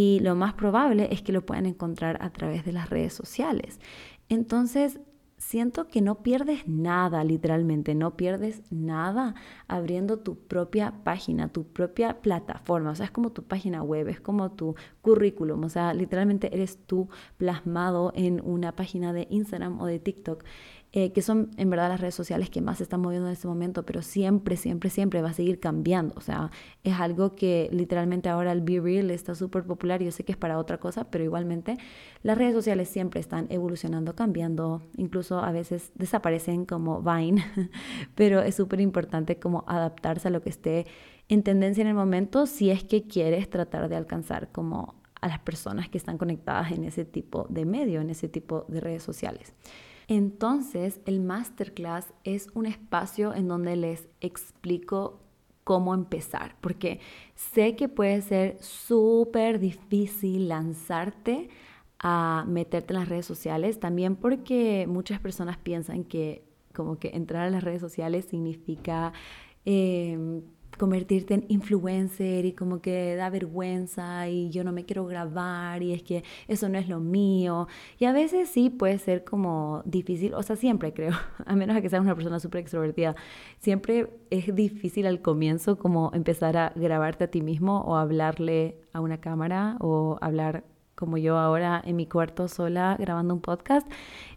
Y 0.00 0.20
lo 0.20 0.36
más 0.36 0.54
probable 0.54 1.08
es 1.10 1.22
que 1.22 1.32
lo 1.32 1.44
puedan 1.44 1.66
encontrar 1.66 2.18
a 2.22 2.30
través 2.30 2.64
de 2.64 2.70
las 2.70 2.88
redes 2.88 3.12
sociales. 3.12 3.80
Entonces, 4.28 5.00
siento 5.38 5.88
que 5.88 6.02
no 6.02 6.22
pierdes 6.22 6.68
nada, 6.68 7.24
literalmente, 7.24 7.96
no 7.96 8.16
pierdes 8.16 8.62
nada 8.70 9.34
abriendo 9.66 10.20
tu 10.20 10.36
propia 10.36 11.02
página, 11.02 11.48
tu 11.48 11.64
propia 11.64 12.20
plataforma. 12.20 12.92
O 12.92 12.94
sea, 12.94 13.06
es 13.06 13.10
como 13.10 13.32
tu 13.32 13.42
página 13.42 13.82
web, 13.82 14.06
es 14.06 14.20
como 14.20 14.52
tu 14.52 14.76
currículum. 15.02 15.64
O 15.64 15.68
sea, 15.68 15.92
literalmente 15.94 16.54
eres 16.54 16.78
tú 16.86 17.08
plasmado 17.36 18.12
en 18.14 18.40
una 18.44 18.76
página 18.76 19.12
de 19.12 19.26
Instagram 19.30 19.80
o 19.80 19.86
de 19.86 19.98
TikTok. 19.98 20.44
Eh, 20.92 21.12
que 21.12 21.20
son 21.20 21.50
en 21.58 21.68
verdad 21.68 21.90
las 21.90 22.00
redes 22.00 22.14
sociales 22.14 22.48
que 22.48 22.62
más 22.62 22.78
se 22.78 22.84
están 22.84 23.02
moviendo 23.02 23.26
en 23.28 23.34
este 23.34 23.46
momento, 23.46 23.84
pero 23.84 24.00
siempre, 24.00 24.56
siempre, 24.56 24.88
siempre 24.88 25.20
va 25.20 25.28
a 25.28 25.32
seguir 25.34 25.60
cambiando. 25.60 26.14
O 26.16 26.22
sea, 26.22 26.50
es 26.82 26.94
algo 26.94 27.34
que 27.34 27.68
literalmente 27.72 28.30
ahora 28.30 28.52
el 28.52 28.62
Be 28.62 28.80
Real 28.80 29.10
está 29.10 29.34
súper 29.34 29.64
popular. 29.64 30.02
Yo 30.02 30.10
sé 30.12 30.24
que 30.24 30.32
es 30.32 30.38
para 30.38 30.58
otra 30.58 30.78
cosa, 30.78 31.04
pero 31.10 31.22
igualmente 31.22 31.76
las 32.22 32.38
redes 32.38 32.54
sociales 32.54 32.88
siempre 32.88 33.20
están 33.20 33.48
evolucionando, 33.50 34.14
cambiando, 34.14 34.80
incluso 34.96 35.40
a 35.40 35.52
veces 35.52 35.92
desaparecen 35.94 36.64
como 36.64 37.02
Vine, 37.02 37.44
pero 38.14 38.40
es 38.40 38.54
súper 38.54 38.80
importante 38.80 39.38
como 39.38 39.64
adaptarse 39.66 40.28
a 40.28 40.30
lo 40.30 40.40
que 40.40 40.48
esté 40.48 40.86
en 41.28 41.42
tendencia 41.42 41.82
en 41.82 41.88
el 41.88 41.94
momento 41.94 42.46
si 42.46 42.70
es 42.70 42.82
que 42.82 43.06
quieres 43.06 43.50
tratar 43.50 43.90
de 43.90 43.96
alcanzar 43.96 44.50
como 44.52 44.94
a 45.20 45.28
las 45.28 45.38
personas 45.40 45.90
que 45.90 45.98
están 45.98 46.16
conectadas 46.16 46.72
en 46.72 46.84
ese 46.84 47.04
tipo 47.04 47.46
de 47.50 47.66
medio, 47.66 48.00
en 48.00 48.08
ese 48.08 48.28
tipo 48.28 48.64
de 48.68 48.80
redes 48.80 49.02
sociales. 49.02 49.52
Entonces, 50.08 51.00
el 51.04 51.20
masterclass 51.20 52.12
es 52.24 52.48
un 52.54 52.64
espacio 52.64 53.34
en 53.34 53.46
donde 53.46 53.76
les 53.76 54.08
explico 54.20 55.20
cómo 55.64 55.92
empezar, 55.92 56.56
porque 56.62 56.98
sé 57.34 57.76
que 57.76 57.90
puede 57.90 58.22
ser 58.22 58.56
súper 58.62 59.60
difícil 59.60 60.48
lanzarte 60.48 61.50
a 61.98 62.46
meterte 62.48 62.94
en 62.94 63.00
las 63.00 63.08
redes 63.10 63.26
sociales, 63.26 63.78
también 63.78 64.16
porque 64.16 64.86
muchas 64.88 65.20
personas 65.20 65.58
piensan 65.58 66.04
que 66.04 66.42
como 66.72 66.98
que 66.98 67.08
entrar 67.08 67.46
a 67.46 67.50
las 67.50 67.62
redes 67.62 67.82
sociales 67.82 68.24
significa 68.24 69.12
eh, 69.66 70.40
convertirte 70.76 71.34
en 71.34 71.44
influencer 71.48 72.44
y 72.44 72.52
como 72.52 72.80
que 72.80 73.16
da 73.16 73.30
vergüenza 73.30 74.28
y 74.28 74.50
yo 74.50 74.64
no 74.64 74.72
me 74.72 74.84
quiero 74.84 75.06
grabar 75.06 75.82
y 75.82 75.92
es 75.92 76.02
que 76.02 76.24
eso 76.46 76.68
no 76.68 76.78
es 76.78 76.88
lo 76.88 77.00
mío. 77.00 77.68
Y 77.98 78.04
a 78.04 78.12
veces 78.12 78.48
sí 78.48 78.70
puede 78.70 78.98
ser 78.98 79.24
como 79.24 79.82
difícil, 79.84 80.34
o 80.34 80.42
sea, 80.42 80.56
siempre 80.56 80.92
creo, 80.92 81.12
a 81.46 81.56
menos 81.56 81.80
que 81.80 81.88
seas 81.88 82.02
una 82.02 82.14
persona 82.14 82.40
súper 82.40 82.60
extrovertida, 82.60 83.16
siempre 83.58 84.10
es 84.30 84.54
difícil 84.54 85.06
al 85.06 85.22
comienzo 85.22 85.78
como 85.78 86.10
empezar 86.14 86.56
a 86.56 86.72
grabarte 86.74 87.24
a 87.24 87.30
ti 87.30 87.42
mismo 87.42 87.80
o 87.82 87.96
hablarle 87.96 88.80
a 88.92 89.00
una 89.00 89.20
cámara 89.20 89.76
o 89.80 90.18
hablar 90.20 90.64
como 90.98 91.16
yo 91.16 91.38
ahora 91.38 91.80
en 91.84 91.94
mi 91.94 92.06
cuarto 92.06 92.48
sola 92.48 92.96
grabando 92.98 93.32
un 93.32 93.40
podcast. 93.40 93.88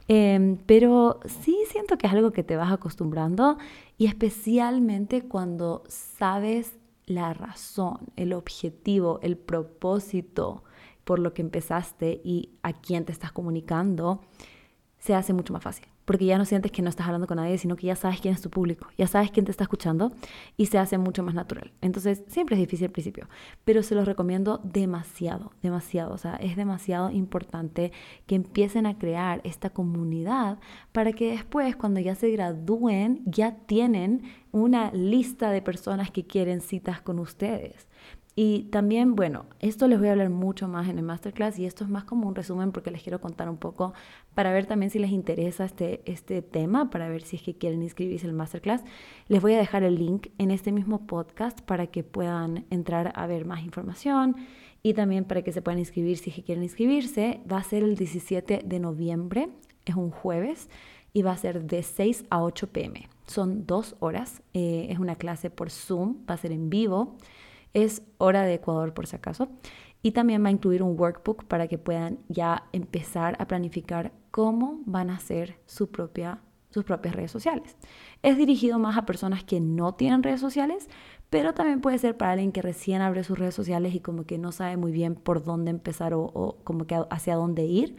Em, 0.08 0.58
pero 0.66 1.20
sí 1.26 1.58
siento 1.70 1.98
que 1.98 2.06
es 2.06 2.14
algo 2.14 2.32
que 2.32 2.44
te 2.44 2.56
vas 2.56 2.72
acostumbrando 2.72 3.58
y 3.98 4.06
especialmente 4.06 5.24
cuando 5.24 5.84
sabes 5.88 6.78
la 7.06 7.34
razón, 7.34 7.98
el 8.16 8.34
objetivo, 8.34 9.20
el 9.24 9.38
propósito 9.38 10.64
por 11.04 11.18
lo 11.20 11.34
que 11.34 11.42
empezaste 11.42 12.22
y 12.24 12.52
a 12.62 12.74
quién 12.74 13.06
te 13.06 13.12
estás 13.12 13.32
comunicando, 13.32 14.22
se 15.00 15.16
hace 15.16 15.34
mucho 15.34 15.54
más 15.54 15.64
fácil 15.64 15.91
porque 16.06 16.26
ya 16.26 16.38
no 16.38 16.46
sientes 16.46 16.72
que 16.72 16.82
no 16.82 16.90
estás 16.90 17.08
hablando 17.08 17.28
con 17.28 17.38
nadie, 17.38 17.58
sino 17.58 17.76
que 17.76 17.88
ya 17.88 17.96
sabes 17.96 18.22
quién 18.22 18.34
es 18.34 18.42
tu 18.42 18.50
público, 18.50 18.88
ya 18.98 19.08
sabes 19.08 19.32
quién 19.32 19.46
te 19.46 19.52
está 19.52 19.64
escuchando 19.64 20.12
y 20.58 20.68
se 20.68 20.78
hace 20.78 20.98
mucho 20.98 21.24
más 21.24 21.34
natural. 21.34 21.72
Entonces, 21.82 22.24
siempre 22.28 22.56
es 22.56 22.60
difícil 22.60 22.88
al 22.88 22.92
principio, 22.92 23.28
pero 23.64 23.84
se 23.84 23.96
los 23.96 24.06
recomiendo 24.06 24.60
demasiado, 24.64 25.52
demasiado. 25.62 26.14
O 26.14 26.18
sea, 26.18 26.36
es 26.36 26.56
demasiado 26.56 27.12
importante 27.12 27.92
que 28.26 28.36
empiecen 28.36 28.86
a 28.86 28.98
crear 28.98 29.42
esta 29.44 29.70
comunidad 29.70 30.60
para 30.92 31.14
que 31.14 31.32
después, 31.32 31.76
cuando 31.76 32.00
ya 32.00 32.16
se 32.16 32.30
gradúen, 32.32 33.22
ya 33.26 33.56
tienen 33.66 34.24
una 34.52 34.92
lista 34.92 35.52
de 35.52 35.62
personas 35.62 36.12
que 36.12 36.26
quieren 36.26 36.62
citas 36.62 37.02
con 37.02 37.20
ustedes. 37.20 37.88
Y 38.36 38.64
también, 38.72 39.16
bueno, 39.16 39.46
esto 39.60 39.88
les 39.88 40.00
voy 40.00 40.08
a 40.08 40.12
hablar 40.12 40.30
mucho 40.30 40.70
más 40.70 40.88
en 40.88 40.98
el 40.98 41.04
masterclass 41.04 41.60
y 41.60 41.66
esto 41.66 41.84
es 41.84 41.90
más 41.90 42.06
como 42.06 42.30
un 42.30 42.36
resumen 42.36 42.72
porque 42.72 42.90
les 42.90 43.04
quiero 43.04 43.20
contar 43.20 43.50
un 43.50 43.58
poco 43.58 43.94
para 44.34 44.54
ver 44.54 44.66
también 44.66 44.90
si 44.90 45.00
les 45.00 45.12
interesa 45.12 45.66
este, 45.66 46.02
este 46.06 46.42
tema, 46.42 46.90
para 46.90 47.10
ver 47.10 47.24
si 47.24 47.36
es 47.36 47.42
que 47.42 47.56
quieren 47.56 47.84
inscribirse 47.84 48.28
al 48.28 48.34
masterclass. 48.34 48.84
Les 49.28 49.42
voy 49.42 49.54
a 49.54 49.58
dejar 49.58 49.84
el 49.84 49.96
link 49.96 50.28
en 50.38 50.52
este 50.52 50.72
mismo 50.72 51.06
podcast 51.06 51.60
para 51.62 51.88
que 51.88 52.04
puedan 52.04 52.66
entrar 52.70 53.12
a 53.16 53.28
ver 53.28 53.46
más 53.46 53.64
información 53.64 54.38
y 54.82 54.94
también 54.94 55.26
para 55.26 55.42
que 55.42 55.52
se 55.52 55.62
puedan 55.62 55.80
inscribir 55.80 56.18
si 56.18 56.30
es 56.30 56.36
que 56.38 56.44
quieren 56.44 56.64
inscribirse. 56.64 57.42
Va 57.52 57.58
a 57.58 57.64
ser 57.64 57.84
el 57.84 57.96
17 57.96 58.62
de 58.64 58.80
noviembre, 58.80 59.50
es 59.86 59.96
un 59.96 60.10
jueves 60.10 60.70
y 61.14 61.22
va 61.22 61.34
a 61.34 61.38
ser 61.38 61.66
de 61.66 61.84
6 61.84 62.26
a 62.30 62.42
8 62.42 62.68
pm. 62.68 63.10
Son 63.28 63.66
dos 63.68 63.96
horas, 64.00 64.42
eh, 64.54 64.88
es 64.90 65.00
una 65.00 65.16
clase 65.16 65.50
por 65.50 65.70
Zoom, 65.70 66.18
va 66.30 66.36
a 66.36 66.38
ser 66.38 66.52
en 66.52 66.70
vivo. 66.70 67.18
Es 67.74 68.04
hora 68.18 68.44
de 68.44 68.56
Ecuador 68.56 68.94
por 68.94 69.08
si 69.08 69.16
acaso. 69.16 69.50
Y 70.04 70.12
también 70.12 70.44
va 70.44 70.48
a 70.48 70.52
incluir 70.52 70.82
un 70.82 71.00
workbook 71.00 71.46
para 71.46 71.68
que 71.68 71.78
puedan 71.78 72.20
ya 72.28 72.64
empezar 72.72 73.36
a 73.40 73.48
planificar 73.48 74.12
cómo 74.32 74.82
van 74.86 75.10
a 75.10 75.16
hacer 75.16 75.60
su 75.68 75.92
propia, 75.92 76.40
sus 76.72 76.84
propias 76.84 77.16
redes 77.16 77.32
sociales. 77.32 77.78
Es 78.24 78.38
dirigido 78.38 78.80
más 78.80 78.98
a 78.98 79.06
personas 79.06 79.44
que 79.44 79.60
no 79.60 79.94
tienen 79.94 80.24
redes 80.24 80.42
sociales, 80.42 80.90
pero 81.30 81.54
también 81.54 81.82
puede 81.82 82.00
ser 82.00 82.18
para 82.18 82.32
alguien 82.32 82.52
que 82.52 82.62
recién 82.62 83.02
abre 83.02 83.24
sus 83.24 83.38
redes 83.38 83.54
sociales 83.54 83.94
y 83.94 84.00
como 84.00 84.26
que 84.26 84.38
no 84.38 84.52
sabe 84.52 84.76
muy 84.76 84.92
bien 84.92 85.16
por 85.16 85.44
dónde 85.44 85.72
empezar 85.72 86.14
o, 86.14 86.58
como 86.64 86.86
que 86.88 87.00
hacia 87.10 87.36
dónde 87.36 87.64
ir. 87.66 87.96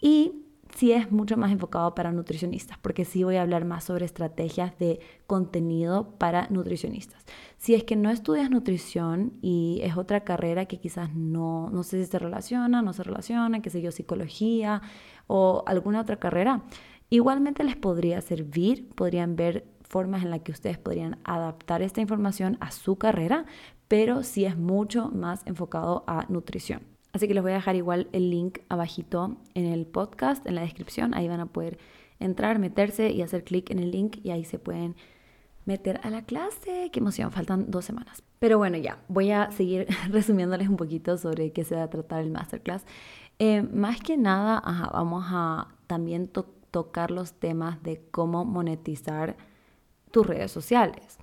Y 0.00 0.45
sí 0.74 0.92
es 0.92 1.10
mucho 1.10 1.36
más 1.36 1.52
enfocado 1.52 1.94
para 1.94 2.12
nutricionistas, 2.12 2.78
porque 2.78 3.04
sí 3.04 3.24
voy 3.24 3.36
a 3.36 3.42
hablar 3.42 3.64
más 3.64 3.84
sobre 3.84 4.04
estrategias 4.04 4.78
de 4.78 5.00
contenido 5.26 6.10
para 6.18 6.48
nutricionistas. 6.50 7.24
Si 7.58 7.74
es 7.74 7.84
que 7.84 7.96
no 7.96 8.10
estudias 8.10 8.50
nutrición 8.50 9.34
y 9.42 9.80
es 9.82 9.96
otra 9.96 10.24
carrera 10.24 10.66
que 10.66 10.78
quizás 10.78 11.14
no, 11.14 11.70
no 11.70 11.82
sé 11.82 12.04
si 12.04 12.10
se 12.10 12.18
relaciona, 12.18 12.82
no 12.82 12.92
se 12.92 13.02
relaciona, 13.02 13.60
qué 13.62 13.70
sé 13.70 13.80
yo, 13.82 13.90
psicología 13.92 14.82
o 15.26 15.62
alguna 15.66 16.00
otra 16.00 16.16
carrera, 16.16 16.62
igualmente 17.10 17.64
les 17.64 17.76
podría 17.76 18.20
servir, 18.20 18.88
podrían 18.94 19.36
ver 19.36 19.66
formas 19.82 20.24
en 20.24 20.30
las 20.30 20.40
que 20.40 20.52
ustedes 20.52 20.78
podrían 20.78 21.18
adaptar 21.24 21.82
esta 21.82 22.00
información 22.00 22.58
a 22.60 22.70
su 22.70 22.96
carrera, 22.96 23.46
pero 23.88 24.22
sí 24.22 24.44
es 24.44 24.56
mucho 24.56 25.10
más 25.10 25.46
enfocado 25.46 26.04
a 26.06 26.26
nutrición. 26.28 26.95
Así 27.16 27.28
que 27.28 27.32
les 27.32 27.42
voy 27.42 27.52
a 27.52 27.54
dejar 27.54 27.76
igual 27.76 28.08
el 28.12 28.30
link 28.30 28.58
abajito 28.68 29.38
en 29.54 29.64
el 29.64 29.86
podcast, 29.86 30.46
en 30.46 30.54
la 30.54 30.60
descripción. 30.60 31.14
Ahí 31.14 31.28
van 31.28 31.40
a 31.40 31.46
poder 31.46 31.78
entrar, 32.20 32.58
meterse 32.58 33.10
y 33.10 33.22
hacer 33.22 33.42
clic 33.42 33.70
en 33.70 33.78
el 33.78 33.90
link 33.90 34.18
y 34.22 34.32
ahí 34.32 34.44
se 34.44 34.58
pueden 34.58 34.96
meter 35.64 35.98
a 36.02 36.10
la 36.10 36.26
clase. 36.26 36.90
Qué 36.92 37.00
emoción, 37.00 37.32
faltan 37.32 37.70
dos 37.70 37.86
semanas. 37.86 38.22
Pero 38.38 38.58
bueno, 38.58 38.76
ya, 38.76 38.98
voy 39.08 39.30
a 39.30 39.50
seguir 39.50 39.86
resumiéndoles 40.10 40.68
un 40.68 40.76
poquito 40.76 41.16
sobre 41.16 41.52
qué 41.52 41.64
se 41.64 41.74
va 41.74 41.84
a 41.84 41.88
tratar 41.88 42.20
el 42.20 42.30
masterclass. 42.30 42.84
Eh, 43.38 43.62
más 43.62 43.98
que 44.02 44.18
nada, 44.18 44.60
vamos 44.92 45.24
a 45.28 45.68
también 45.86 46.30
tocar 46.70 47.10
los 47.10 47.32
temas 47.32 47.82
de 47.82 48.02
cómo 48.10 48.44
monetizar 48.44 49.38
tus 50.10 50.26
redes 50.26 50.52
sociales 50.52 51.16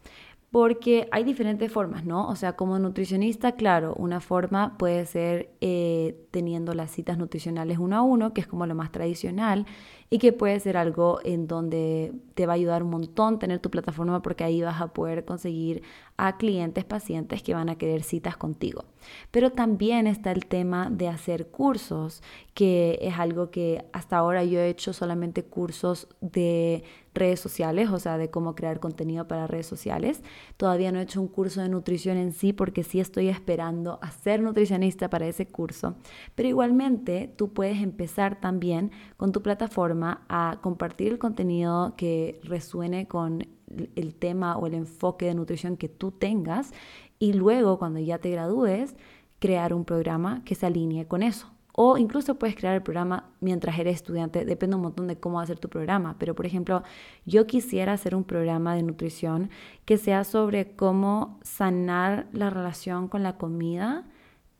porque 0.53 1.07
hay 1.11 1.23
diferentes 1.23 1.71
formas, 1.71 2.05
¿no? 2.05 2.27
O 2.27 2.35
sea, 2.35 2.55
como 2.55 2.77
nutricionista, 2.77 3.53
claro, 3.53 3.95
una 3.97 4.19
forma 4.19 4.77
puede 4.77 5.03
ser 5.07 5.49
eh, 5.61 6.27
teniendo 6.29 6.75
las 6.75 6.91
citas 6.91 7.17
nutricionales 7.17 7.79
uno 7.79 7.97
a 7.97 8.03
uno, 8.03 8.35
que 8.35 8.41
es 8.41 8.45
como 8.45 8.67
lo 8.67 8.75
más 8.75 8.91
tradicional, 8.91 9.65
y 10.11 10.19
que 10.19 10.31
puede 10.31 10.59
ser 10.59 10.77
algo 10.77 11.19
en 11.23 11.47
donde 11.47 12.13
te 12.35 12.45
va 12.45 12.53
a 12.53 12.55
ayudar 12.57 12.83
un 12.83 12.91
montón 12.91 13.39
tener 13.39 13.61
tu 13.61 13.71
plataforma 13.71 14.21
porque 14.21 14.43
ahí 14.43 14.61
vas 14.61 14.79
a 14.79 14.93
poder 14.93 15.25
conseguir 15.25 15.81
a 16.17 16.37
clientes, 16.37 16.85
pacientes 16.85 17.41
que 17.41 17.53
van 17.53 17.69
a 17.69 17.77
querer 17.77 18.03
citas 18.03 18.37
contigo. 18.37 18.85
Pero 19.31 19.51
también 19.51 20.07
está 20.07 20.31
el 20.31 20.45
tema 20.45 20.89
de 20.89 21.07
hacer 21.07 21.47
cursos, 21.47 22.21
que 22.53 22.99
es 23.01 23.17
algo 23.17 23.49
que 23.49 23.85
hasta 23.93 24.17
ahora 24.17 24.43
yo 24.43 24.59
he 24.59 24.69
hecho 24.69 24.93
solamente 24.93 25.43
cursos 25.43 26.07
de 26.21 26.83
redes 27.13 27.39
sociales, 27.39 27.89
o 27.89 27.99
sea, 27.99 28.17
de 28.17 28.29
cómo 28.29 28.55
crear 28.55 28.79
contenido 28.79 29.27
para 29.27 29.47
redes 29.47 29.67
sociales. 29.67 30.23
Todavía 30.57 30.91
no 30.91 30.99
he 30.99 31.03
hecho 31.03 31.21
un 31.21 31.27
curso 31.27 31.61
de 31.61 31.69
nutrición 31.69 32.17
en 32.17 32.31
sí 32.31 32.53
porque 32.53 32.83
sí 32.83 32.99
estoy 32.99 33.29
esperando 33.29 33.99
a 34.01 34.11
ser 34.11 34.41
nutricionista 34.41 35.09
para 35.09 35.27
ese 35.27 35.47
curso. 35.47 35.95
Pero 36.35 36.49
igualmente 36.49 37.31
tú 37.35 37.53
puedes 37.53 37.81
empezar 37.81 38.39
también 38.39 38.91
con 39.17 39.31
tu 39.31 39.41
plataforma 39.41 40.23
a 40.29 40.59
compartir 40.61 41.11
el 41.11 41.19
contenido 41.19 41.95
que 41.97 42.39
resuene 42.43 43.07
con 43.07 43.47
el 43.95 44.15
tema 44.15 44.57
o 44.57 44.67
el 44.67 44.73
enfoque 44.73 45.25
de 45.25 45.35
nutrición 45.35 45.77
que 45.77 45.89
tú 45.89 46.11
tengas 46.11 46.71
y 47.19 47.33
luego 47.33 47.79
cuando 47.79 47.99
ya 47.99 48.17
te 48.17 48.29
gradúes 48.29 48.95
crear 49.39 49.73
un 49.73 49.85
programa 49.85 50.43
que 50.45 50.55
se 50.55 50.65
alinee 50.65 51.05
con 51.05 51.23
eso. 51.23 51.53
O 51.75 51.97
incluso 51.97 52.35
puedes 52.35 52.55
crear 52.55 52.75
el 52.75 52.83
programa 52.83 53.31
mientras 53.39 53.79
eres 53.79 53.95
estudiante, 53.95 54.45
depende 54.45 54.75
un 54.75 54.83
montón 54.83 55.07
de 55.07 55.19
cómo 55.19 55.37
va 55.37 55.43
a 55.43 55.47
ser 55.47 55.57
tu 55.57 55.69
programa. 55.69 56.17
Pero 56.19 56.35
por 56.35 56.45
ejemplo, 56.45 56.83
yo 57.25 57.47
quisiera 57.47 57.93
hacer 57.93 58.15
un 58.15 58.23
programa 58.23 58.75
de 58.75 58.83
nutrición 58.83 59.49
que 59.83 59.97
sea 59.97 60.23
sobre 60.23 60.75
cómo 60.75 61.39
sanar 61.41 62.27
la 62.31 62.51
relación 62.51 63.07
con 63.07 63.23
la 63.23 63.37
comida 63.37 64.05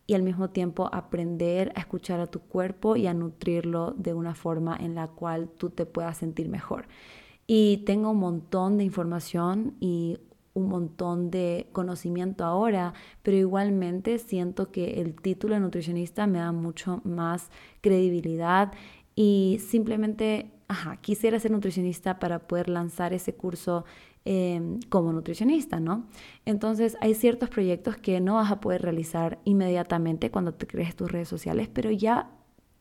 y 0.08 0.16
al 0.16 0.24
mismo 0.24 0.50
tiempo 0.50 0.90
aprender 0.92 1.72
a 1.76 1.82
escuchar 1.82 2.20
a 2.20 2.28
tu 2.28 2.40
cuerpo 2.40 2.96
y 2.96 3.06
a 3.08 3.14
nutrirlo 3.14 3.92
de 3.92 4.14
una 4.16 4.34
forma 4.34 4.76
en 4.76 4.96
la 4.96 5.08
cual 5.08 5.50
tú 5.50 5.70
te 5.70 5.86
puedas 5.86 6.18
sentir 6.18 6.50
mejor. 6.50 6.88
Y 7.48 7.84
tengo 7.86 8.12
un 8.12 8.20
montón 8.20 8.78
de 8.78 8.84
información 8.86 9.76
y 9.80 10.18
un 10.54 10.70
montón 10.70 11.32
de 11.32 11.68
conocimiento 11.72 12.46
ahora, 12.46 12.94
pero 13.24 13.38
igualmente 13.38 14.20
siento 14.20 14.72
que 14.72 15.02
el 15.02 15.16
título 15.16 15.56
de 15.56 15.62
nutricionista 15.62 16.28
me 16.28 16.40
da 16.40 16.52
mucho 16.52 17.02
más 17.04 17.50
credibilidad 17.82 18.72
y 19.16 19.60
simplemente, 19.68 20.52
ajá, 20.68 20.98
quisiera 20.98 21.40
ser 21.40 21.52
nutricionista 21.52 22.20
para 22.20 22.48
poder 22.48 22.70
lanzar 22.70 23.14
ese 23.14 23.34
curso 23.36 23.86
em, 24.26 24.80
como 24.90 25.12
nutricionista, 25.12 25.80
¿no? 25.80 26.06
Entonces 26.46 26.98
hay 27.02 27.14
ciertos 27.14 27.50
proyectos 27.50 27.98
que 27.98 28.20
no 28.22 28.36
vas 28.36 28.52
a 28.52 28.60
poder 28.62 28.82
realizar 28.82 29.40
inmediatamente 29.44 30.32
cuando 30.32 30.54
te 30.54 30.68
crees 30.68 30.96
tus 30.96 31.12
redes 31.12 31.28
sociales, 31.28 31.68
pero 31.72 31.92
ya 31.92 32.30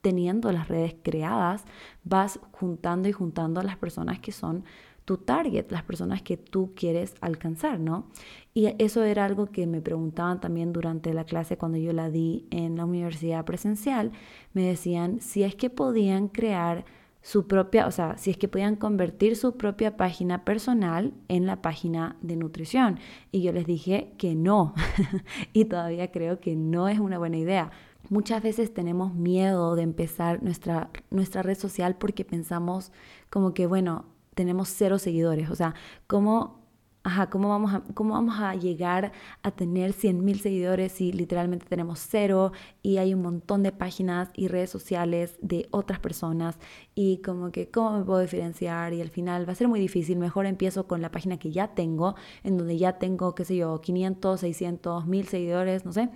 teniendo 0.02 0.52
las 0.52 0.68
redes 0.68 0.94
creadas, 1.02 1.64
vas 2.04 2.38
juntando 2.52 3.08
y 3.08 3.12
juntando 3.12 3.60
a 3.60 3.64
las 3.64 3.76
personas 3.76 4.18
que 4.18 4.32
son 4.32 4.64
tu 5.04 5.16
target, 5.16 5.70
las 5.70 5.82
personas 5.82 6.22
que 6.22 6.36
tú 6.36 6.72
quieres 6.76 7.14
alcanzar, 7.20 7.80
¿no? 7.80 8.06
Y 8.54 8.74
eso 8.78 9.02
era 9.02 9.24
algo 9.24 9.46
que 9.46 9.66
me 9.66 9.80
preguntaban 9.80 10.40
también 10.40 10.72
durante 10.72 11.12
la 11.12 11.24
clase 11.24 11.56
cuando 11.56 11.78
yo 11.78 11.92
la 11.92 12.10
di 12.10 12.46
en 12.50 12.76
la 12.76 12.84
universidad 12.84 13.44
presencial. 13.44 14.12
Me 14.52 14.62
decían 14.62 15.20
si 15.20 15.42
es 15.42 15.56
que 15.56 15.70
podían 15.70 16.28
crear 16.28 16.84
su 17.22 17.46
propia, 17.46 17.86
o 17.86 17.90
sea, 17.92 18.18
si 18.18 18.30
es 18.30 18.36
que 18.36 18.48
podían 18.48 18.76
convertir 18.76 19.36
su 19.36 19.56
propia 19.56 19.96
página 19.96 20.44
personal 20.44 21.14
en 21.28 21.46
la 21.46 21.62
página 21.62 22.16
de 22.20 22.36
nutrición. 22.36 22.98
Y 23.30 23.42
yo 23.42 23.52
les 23.52 23.66
dije 23.66 24.12
que 24.18 24.34
no. 24.34 24.74
y 25.52 25.64
todavía 25.64 26.10
creo 26.10 26.40
que 26.40 26.56
no 26.56 26.88
es 26.88 26.98
una 26.98 27.18
buena 27.18 27.38
idea. 27.38 27.70
Muchas 28.12 28.42
veces 28.42 28.74
tenemos 28.74 29.14
miedo 29.14 29.74
de 29.74 29.80
empezar 29.80 30.42
nuestra, 30.42 30.90
nuestra 31.08 31.40
red 31.40 31.56
social 31.56 31.96
porque 31.96 32.26
pensamos 32.26 32.92
como 33.30 33.54
que, 33.54 33.66
bueno, 33.66 34.04
tenemos 34.34 34.68
cero 34.68 34.98
seguidores. 34.98 35.48
O 35.48 35.54
sea, 35.54 35.74
¿cómo, 36.06 36.60
ajá, 37.04 37.30
cómo, 37.30 37.48
vamos, 37.48 37.72
a, 37.72 37.80
cómo 37.94 38.12
vamos 38.12 38.38
a 38.38 38.54
llegar 38.54 39.12
a 39.42 39.50
tener 39.52 39.94
100 39.94 40.22
mil 40.26 40.40
seguidores 40.40 40.92
si 40.92 41.10
literalmente 41.10 41.64
tenemos 41.64 42.00
cero 42.00 42.52
y 42.82 42.98
hay 42.98 43.14
un 43.14 43.22
montón 43.22 43.62
de 43.62 43.72
páginas 43.72 44.28
y 44.34 44.48
redes 44.48 44.68
sociales 44.68 45.38
de 45.40 45.68
otras 45.70 45.98
personas? 45.98 46.58
Y 46.94 47.22
como 47.22 47.50
que, 47.50 47.70
¿cómo 47.70 47.98
me 47.98 48.04
puedo 48.04 48.20
diferenciar? 48.20 48.92
Y 48.92 49.00
al 49.00 49.08
final 49.08 49.48
va 49.48 49.52
a 49.52 49.56
ser 49.56 49.68
muy 49.68 49.80
difícil. 49.80 50.18
Mejor 50.18 50.44
empiezo 50.44 50.86
con 50.86 51.00
la 51.00 51.10
página 51.10 51.38
que 51.38 51.50
ya 51.50 51.68
tengo, 51.68 52.14
en 52.44 52.58
donde 52.58 52.76
ya 52.76 52.98
tengo, 52.98 53.34
qué 53.34 53.46
sé 53.46 53.56
yo, 53.56 53.80
500, 53.80 54.38
600, 54.38 55.06
1000 55.06 55.28
seguidores, 55.28 55.86
no 55.86 55.94
sé 55.94 56.10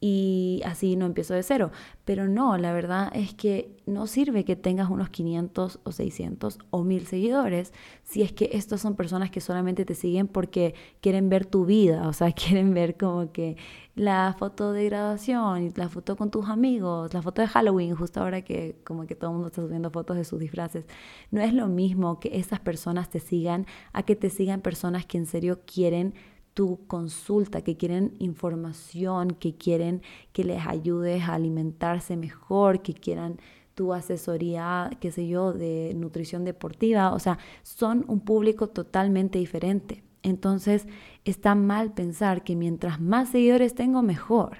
y 0.00 0.62
así 0.64 0.96
no 0.96 1.04
empiezo 1.04 1.34
de 1.34 1.42
cero. 1.42 1.70
Pero 2.06 2.26
no, 2.26 2.56
la 2.56 2.72
verdad 2.72 3.12
es 3.14 3.34
que 3.34 3.76
no 3.86 4.06
sirve 4.06 4.44
que 4.44 4.56
tengas 4.56 4.88
unos 4.88 5.10
500 5.10 5.80
o 5.84 5.92
600 5.92 6.58
o 6.70 6.82
1000 6.82 7.06
seguidores 7.06 7.72
si 8.02 8.22
es 8.22 8.32
que 8.32 8.50
estas 8.54 8.80
son 8.80 8.96
personas 8.96 9.30
que 9.30 9.40
solamente 9.40 9.84
te 9.84 9.94
siguen 9.94 10.26
porque 10.26 10.74
quieren 11.00 11.28
ver 11.28 11.44
tu 11.44 11.66
vida, 11.66 12.08
o 12.08 12.12
sea, 12.12 12.32
quieren 12.32 12.72
ver 12.72 12.96
como 12.96 13.30
que 13.30 13.56
la 13.94 14.34
foto 14.38 14.72
de 14.72 14.86
graduación, 14.86 15.72
la 15.76 15.88
foto 15.90 16.16
con 16.16 16.30
tus 16.30 16.48
amigos, 16.48 17.12
la 17.12 17.20
foto 17.20 17.42
de 17.42 17.48
Halloween, 17.48 17.94
justo 17.94 18.20
ahora 18.20 18.42
que 18.42 18.76
como 18.84 19.06
que 19.06 19.14
todo 19.14 19.30
el 19.30 19.34
mundo 19.34 19.48
está 19.48 19.62
subiendo 19.62 19.90
fotos 19.90 20.16
de 20.16 20.24
sus 20.24 20.40
disfraces. 20.40 20.86
No 21.30 21.42
es 21.42 21.52
lo 21.52 21.66
mismo 21.66 22.20
que 22.20 22.38
esas 22.38 22.60
personas 22.60 23.10
te 23.10 23.20
sigan 23.20 23.66
a 23.92 24.02
que 24.04 24.16
te 24.16 24.30
sigan 24.30 24.62
personas 24.62 25.04
que 25.04 25.18
en 25.18 25.26
serio 25.26 25.60
quieren 25.66 26.14
tu 26.60 26.86
consulta, 26.86 27.62
que 27.62 27.78
quieren 27.78 28.12
información, 28.18 29.30
que 29.30 29.54
quieren 29.54 30.02
que 30.34 30.44
les 30.44 30.66
ayudes 30.66 31.22
a 31.22 31.32
alimentarse 31.32 32.18
mejor, 32.18 32.82
que 32.82 32.92
quieran 32.92 33.38
tu 33.74 33.94
asesoría, 33.94 34.90
qué 35.00 35.10
sé 35.10 35.26
yo, 35.26 35.54
de 35.54 35.94
nutrición 35.96 36.44
deportiva. 36.44 37.14
O 37.14 37.18
sea, 37.18 37.38
son 37.62 38.04
un 38.08 38.20
público 38.20 38.68
totalmente 38.68 39.38
diferente. 39.38 40.04
Entonces, 40.22 40.86
está 41.24 41.54
mal 41.54 41.94
pensar 41.94 42.44
que 42.44 42.56
mientras 42.56 43.00
más 43.00 43.30
seguidores 43.30 43.74
tengo, 43.74 44.02
mejor. 44.02 44.58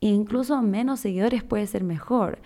E 0.00 0.08
incluso 0.08 0.62
menos 0.62 1.00
seguidores 1.00 1.44
puede 1.44 1.66
ser 1.66 1.84
mejor. 1.84 2.38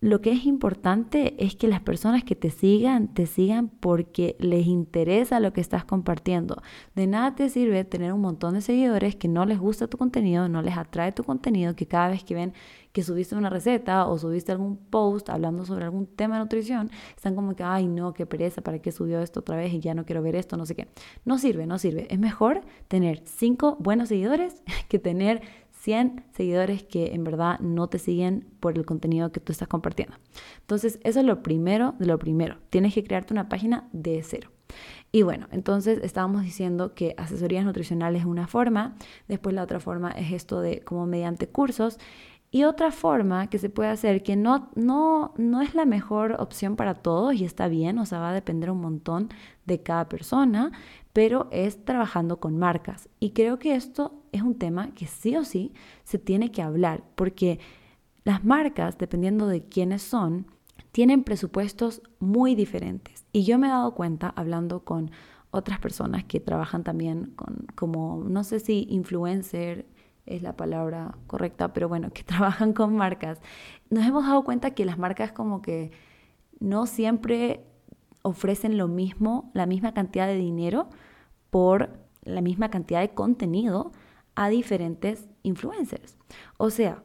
Lo 0.00 0.20
que 0.20 0.30
es 0.30 0.46
importante 0.46 1.34
es 1.44 1.56
que 1.56 1.66
las 1.66 1.80
personas 1.80 2.22
que 2.22 2.36
te 2.36 2.50
sigan, 2.50 3.08
te 3.14 3.26
sigan 3.26 3.68
porque 3.68 4.36
les 4.38 4.68
interesa 4.68 5.40
lo 5.40 5.52
que 5.52 5.60
estás 5.60 5.84
compartiendo. 5.84 6.62
De 6.94 7.08
nada 7.08 7.34
te 7.34 7.48
sirve 7.48 7.82
tener 7.82 8.12
un 8.12 8.20
montón 8.20 8.54
de 8.54 8.60
seguidores 8.60 9.16
que 9.16 9.26
no 9.26 9.44
les 9.44 9.58
gusta 9.58 9.88
tu 9.88 9.98
contenido, 9.98 10.48
no 10.48 10.62
les 10.62 10.76
atrae 10.76 11.10
tu 11.10 11.24
contenido, 11.24 11.74
que 11.74 11.88
cada 11.88 12.10
vez 12.10 12.22
que 12.22 12.36
ven 12.36 12.52
que 12.92 13.02
subiste 13.02 13.34
una 13.34 13.50
receta 13.50 14.06
o 14.06 14.18
subiste 14.18 14.52
algún 14.52 14.76
post 14.76 15.30
hablando 15.30 15.64
sobre 15.64 15.84
algún 15.84 16.06
tema 16.06 16.36
de 16.36 16.42
nutrición, 16.42 16.90
están 17.16 17.34
como 17.34 17.56
que, 17.56 17.64
ay 17.64 17.88
no, 17.88 18.14
qué 18.14 18.24
pereza, 18.24 18.62
¿para 18.62 18.78
qué 18.78 18.92
subió 18.92 19.20
esto 19.20 19.40
otra 19.40 19.56
vez 19.56 19.72
y 19.74 19.80
ya 19.80 19.94
no 19.94 20.04
quiero 20.04 20.22
ver 20.22 20.36
esto, 20.36 20.56
no 20.56 20.64
sé 20.64 20.76
qué. 20.76 20.88
No 21.24 21.38
sirve, 21.38 21.66
no 21.66 21.76
sirve. 21.76 22.06
Es 22.08 22.20
mejor 22.20 22.62
tener 22.86 23.22
cinco 23.24 23.76
buenos 23.80 24.10
seguidores 24.10 24.62
que 24.88 25.00
tener 25.00 25.42
100 25.80 26.24
seguidores 26.32 26.82
que 26.82 27.14
en 27.14 27.24
verdad 27.24 27.58
no 27.60 27.88
te 27.88 27.98
siguen 27.98 28.46
por 28.60 28.76
el 28.76 28.84
contenido 28.84 29.32
que 29.32 29.40
tú 29.40 29.52
estás 29.52 29.68
compartiendo. 29.68 30.16
Entonces, 30.60 30.98
eso 31.04 31.20
es 31.20 31.26
lo 31.26 31.42
primero 31.42 31.94
de 31.98 32.06
lo 32.06 32.18
primero. 32.18 32.58
Tienes 32.70 32.94
que 32.94 33.04
crearte 33.04 33.32
una 33.32 33.48
página 33.48 33.88
de 33.92 34.22
cero. 34.22 34.50
Y 35.12 35.22
bueno, 35.22 35.46
entonces 35.50 36.00
estábamos 36.02 36.42
diciendo 36.42 36.94
que 36.94 37.14
asesorías 37.16 37.64
nutricionales 37.64 38.22
es 38.22 38.26
una 38.26 38.46
forma, 38.46 38.96
después 39.26 39.54
la 39.54 39.62
otra 39.62 39.80
forma 39.80 40.10
es 40.10 40.32
esto 40.32 40.60
de 40.60 40.80
como 40.80 41.06
mediante 41.06 41.48
cursos 41.48 41.98
y 42.50 42.64
otra 42.64 42.90
forma 42.90 43.48
que 43.48 43.58
se 43.58 43.68
puede 43.68 43.90
hacer, 43.90 44.22
que 44.22 44.36
no, 44.36 44.70
no, 44.74 45.34
no 45.36 45.60
es 45.60 45.74
la 45.74 45.84
mejor 45.84 46.36
opción 46.38 46.76
para 46.76 46.94
todos 46.94 47.34
y 47.34 47.44
está 47.44 47.68
bien, 47.68 47.98
o 47.98 48.06
sea, 48.06 48.20
va 48.20 48.30
a 48.30 48.34
depender 48.34 48.70
un 48.70 48.80
montón 48.80 49.28
de 49.66 49.82
cada 49.82 50.08
persona, 50.08 50.72
pero 51.12 51.48
es 51.50 51.84
trabajando 51.84 52.40
con 52.40 52.58
marcas. 52.58 53.08
Y 53.20 53.30
creo 53.30 53.58
que 53.58 53.74
esto 53.74 54.22
es 54.32 54.42
un 54.42 54.56
tema 54.56 54.94
que 54.94 55.06
sí 55.06 55.36
o 55.36 55.44
sí 55.44 55.72
se 56.04 56.18
tiene 56.18 56.50
que 56.50 56.62
hablar, 56.62 57.04
porque 57.14 57.58
las 58.24 58.44
marcas, 58.44 58.98
dependiendo 58.98 59.46
de 59.46 59.64
quiénes 59.64 60.02
son, 60.02 60.46
tienen 60.92 61.22
presupuestos 61.22 62.02
muy 62.18 62.54
diferentes. 62.54 63.24
Y 63.32 63.44
yo 63.44 63.58
me 63.58 63.68
he 63.68 63.70
dado 63.70 63.94
cuenta 63.94 64.32
hablando 64.36 64.84
con 64.84 65.10
otras 65.50 65.78
personas 65.78 66.24
que 66.24 66.40
trabajan 66.40 66.84
también 66.84 67.32
con, 67.36 67.66
como, 67.74 68.24
no 68.28 68.44
sé 68.44 68.60
si 68.60 68.86
influencer, 68.90 69.86
es 70.26 70.42
la 70.42 70.56
palabra 70.56 71.16
correcta, 71.26 71.72
pero 71.72 71.88
bueno, 71.88 72.10
que 72.10 72.22
trabajan 72.24 72.72
con 72.72 72.94
marcas, 72.96 73.40
nos 73.90 74.04
hemos 74.04 74.24
dado 74.26 74.44
cuenta 74.44 74.72
que 74.72 74.84
las 74.84 74.98
marcas 74.98 75.32
como 75.32 75.62
que 75.62 75.90
no 76.60 76.86
siempre 76.86 77.64
ofrecen 78.22 78.76
lo 78.76 78.88
mismo, 78.88 79.50
la 79.54 79.66
misma 79.66 79.94
cantidad 79.94 80.26
de 80.26 80.36
dinero 80.36 80.88
por 81.50 81.90
la 82.22 82.42
misma 82.42 82.68
cantidad 82.70 83.00
de 83.00 83.10
contenido 83.10 83.92
a 84.38 84.48
diferentes 84.50 85.28
influencers. 85.42 86.16
O 86.58 86.70
sea, 86.70 87.02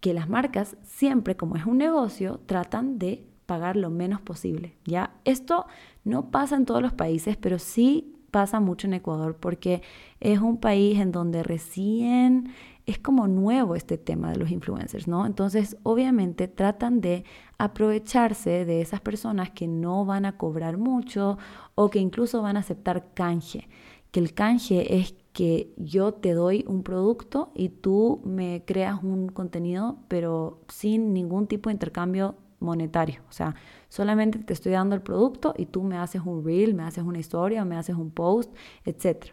que 0.00 0.12
las 0.12 0.28
marcas 0.28 0.76
siempre, 0.82 1.36
como 1.36 1.54
es 1.54 1.64
un 1.64 1.78
negocio, 1.78 2.40
tratan 2.44 2.98
de 2.98 3.24
pagar 3.46 3.76
lo 3.76 3.88
menos 3.88 4.20
posible. 4.20 4.74
¿ya? 4.84 5.14
Esto 5.24 5.66
no 6.02 6.32
pasa 6.32 6.56
en 6.56 6.66
todos 6.66 6.82
los 6.82 6.92
países, 6.92 7.36
pero 7.36 7.60
sí 7.60 8.16
pasa 8.32 8.58
mucho 8.58 8.88
en 8.88 8.94
Ecuador 8.94 9.36
porque 9.36 9.80
es 10.18 10.40
un 10.40 10.56
país 10.56 10.98
en 10.98 11.12
donde 11.12 11.44
recién 11.44 12.48
es 12.84 12.98
como 12.98 13.28
nuevo 13.28 13.76
este 13.76 13.96
tema 13.96 14.32
de 14.32 14.38
los 14.38 14.50
influencers, 14.50 15.06
¿no? 15.06 15.24
Entonces, 15.24 15.76
obviamente 15.84 16.48
tratan 16.48 17.00
de 17.00 17.24
aprovecharse 17.58 18.64
de 18.64 18.80
esas 18.80 19.00
personas 19.00 19.50
que 19.50 19.68
no 19.68 20.04
van 20.04 20.24
a 20.24 20.36
cobrar 20.36 20.78
mucho 20.78 21.38
o 21.76 21.90
que 21.90 22.00
incluso 22.00 22.42
van 22.42 22.56
a 22.56 22.60
aceptar 22.60 23.14
canje, 23.14 23.68
que 24.10 24.18
el 24.18 24.34
canje 24.34 24.96
es 24.96 25.14
que 25.32 25.72
yo 25.76 26.12
te 26.12 26.32
doy 26.32 26.64
un 26.68 26.82
producto 26.82 27.52
y 27.54 27.70
tú 27.70 28.20
me 28.24 28.64
creas 28.66 29.02
un 29.02 29.28
contenido, 29.28 29.98
pero 30.08 30.60
sin 30.68 31.14
ningún 31.14 31.46
tipo 31.46 31.70
de 31.70 31.74
intercambio 31.74 32.36
monetario. 32.60 33.20
O 33.28 33.32
sea, 33.32 33.54
solamente 33.88 34.38
te 34.38 34.52
estoy 34.52 34.72
dando 34.72 34.94
el 34.94 35.02
producto 35.02 35.54
y 35.56 35.66
tú 35.66 35.82
me 35.82 35.96
haces 35.96 36.22
un 36.24 36.44
reel, 36.44 36.74
me 36.74 36.84
haces 36.84 37.04
una 37.04 37.18
historia, 37.18 37.64
me 37.64 37.76
haces 37.76 37.96
un 37.96 38.10
post, 38.10 38.54
etc. 38.84 39.26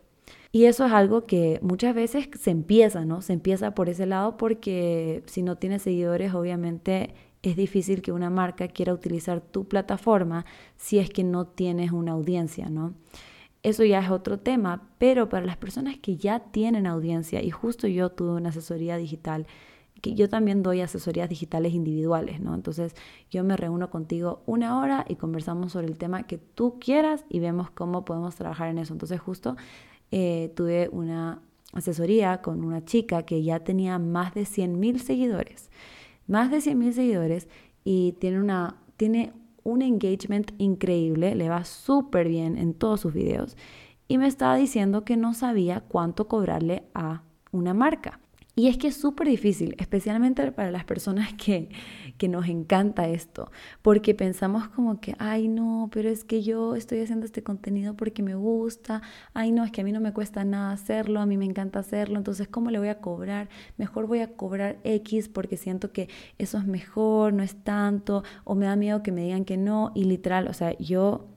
Y 0.51 0.65
eso 0.65 0.85
es 0.85 0.91
algo 0.91 1.25
que 1.25 1.59
muchas 1.62 1.93
veces 1.93 2.29
se 2.39 2.51
empieza, 2.51 3.05
¿no? 3.05 3.21
Se 3.21 3.33
empieza 3.33 3.75
por 3.75 3.89
ese 3.89 4.05
lado 4.05 4.38
porque 4.38 5.23
si 5.27 5.43
no 5.43 5.57
tienes 5.57 5.83
seguidores, 5.83 6.33
obviamente 6.33 7.13
es 7.41 7.55
difícil 7.55 8.01
que 8.01 8.12
una 8.12 8.29
marca 8.29 8.67
quiera 8.67 8.93
utilizar 8.93 9.41
tu 9.41 9.65
plataforma 9.67 10.45
si 10.75 10.99
es 10.99 11.09
que 11.09 11.23
no 11.23 11.45
tienes 11.45 11.91
una 11.91 12.13
audiencia, 12.13 12.69
¿no? 12.69 12.95
Eso 13.62 13.84
ya 13.84 14.00
es 14.00 14.10
otro 14.10 14.39
tema, 14.39 14.89
pero 14.98 15.28
para 15.28 15.45
las 15.45 15.58
personas 15.58 15.98
que 15.98 16.15
ya 16.15 16.39
tienen 16.39 16.88
audiencia, 16.88 17.41
y 17.41 17.50
justo 17.50 17.88
yo 17.88 18.10
tuve 18.10 18.32
una 18.32 18.50
asesoría 18.50 18.98
digital 18.98 19.48
que 20.00 20.15
yo 20.15 20.30
también 20.30 20.63
doy 20.63 20.82
asesorías 20.82 21.30
digitales 21.30 21.74
individuales, 21.74 22.39
¿no? 22.39 22.56
Entonces 22.56 22.95
yo 23.30 23.43
me 23.43 23.58
reúno 23.58 23.89
contigo 23.89 24.41
una 24.45 24.80
hora 24.80 25.06
y 25.08 25.15
conversamos 25.15 25.74
sobre 25.74 25.88
el 25.88 25.98
tema 25.98 26.24
que 26.24 26.38
tú 26.38 26.80
quieras 26.80 27.26
y 27.30 27.39
vemos 27.39 27.69
cómo 27.69 28.06
podemos 28.06 28.36
trabajar 28.36 28.69
en 28.69 28.78
eso. 28.78 28.93
Entonces 28.93 29.19
justo 29.19 29.56
eh, 30.12 30.52
tuve 30.56 30.89
una 30.91 31.41
asesoría 31.74 32.41
con 32.41 32.63
una 32.63 32.84
chica 32.84 33.24
que 33.24 33.43
ya 33.43 33.60
tenía 33.60 34.00
más 34.00 34.34
de 34.34 34.45
100 34.45 34.80
mil 34.80 35.00
seguidores, 35.00 35.69
más 36.28 36.50
de 36.50 36.62
100 36.62 36.80
mil 36.80 36.93
seguidores 36.93 37.48
y 37.84 38.13
tiene, 38.13 38.39
una, 38.39 38.78
tiene 38.98 39.34
un 39.63 39.82
engagement 39.82 40.52
increíble, 40.58 41.36
le 41.36 41.50
va 41.50 41.63
súper 41.63 42.28
bien 42.28 42.58
en 42.58 42.74
todos 42.74 43.02
sus 43.02 43.13
videos 43.13 43.56
y 44.08 44.17
me 44.17 44.28
estaba 44.28 44.56
diciendo 44.56 45.06
que 45.06 45.17
no 45.17 45.34
sabía 45.34 45.82
cuánto 45.82 46.28
cobrarle 46.28 46.84
a 46.93 47.24
una 47.52 47.74
marca. 47.74 48.19
Y 48.60 48.67
es 48.67 48.78
que 48.78 48.89
es 48.89 48.98
súper 48.98 49.30
difícil, 49.30 49.74
especialmente 49.78 50.52
para 50.52 50.69
las 50.69 50.84
personas 50.84 51.34
que, 51.36 51.69
que 52.17 52.28
nos 52.28 52.50
encanta 52.50 53.08
esto, 53.08 53.50
porque 53.82 54.13
pensamos 54.13 54.67
como 54.67 55.00
que, 55.00 55.15
ay 55.17 55.48
no, 55.48 55.89
pero 55.93 56.10
es 56.10 56.26
que 56.26 56.43
yo 56.43 56.76
estoy 56.76 57.00
haciendo 57.00 57.26
este 57.26 57.41
contenido 57.41 57.95
porque 57.95 58.22
me 58.22 58.36
gusta, 58.36 59.02
ay 59.34 59.54
no, 59.54 59.63
es 59.63 59.72
que 59.72 59.80
a 59.80 59.86
mí 59.86 59.93
no 59.93 60.02
me 60.02 60.12
cuesta 60.12 60.43
nada 60.43 60.74
hacerlo, 60.74 61.22
a 61.22 61.26
mí 61.26 61.38
me 61.38 61.45
encanta 61.45 61.80
hacerlo, 61.80 62.17
entonces 62.17 62.50
¿cómo 62.50 62.69
le 62.69 62.80
voy 62.80 62.89
a 62.89 63.00
cobrar? 63.00 63.48
Mejor 63.78 64.08
voy 64.08 64.19
a 64.19 64.36
cobrar 64.36 64.80
X 64.84 65.30
porque 65.30 65.56
siento 65.56 65.93
que 65.93 66.10
eso 66.38 66.58
es 66.58 66.65
mejor, 66.65 67.32
no 67.32 67.43
es 67.43 67.56
tanto, 67.63 68.26
o 68.43 68.56
me 68.56 68.65
da 68.65 68.76
miedo 68.76 69.04
que 69.04 69.13
me 69.13 69.24
digan 69.24 69.45
que 69.45 69.56
no, 69.56 69.93
y 69.95 70.04
literal, 70.04 70.50
o 70.50 70.54
sea, 70.54 70.78
yo 70.80 71.30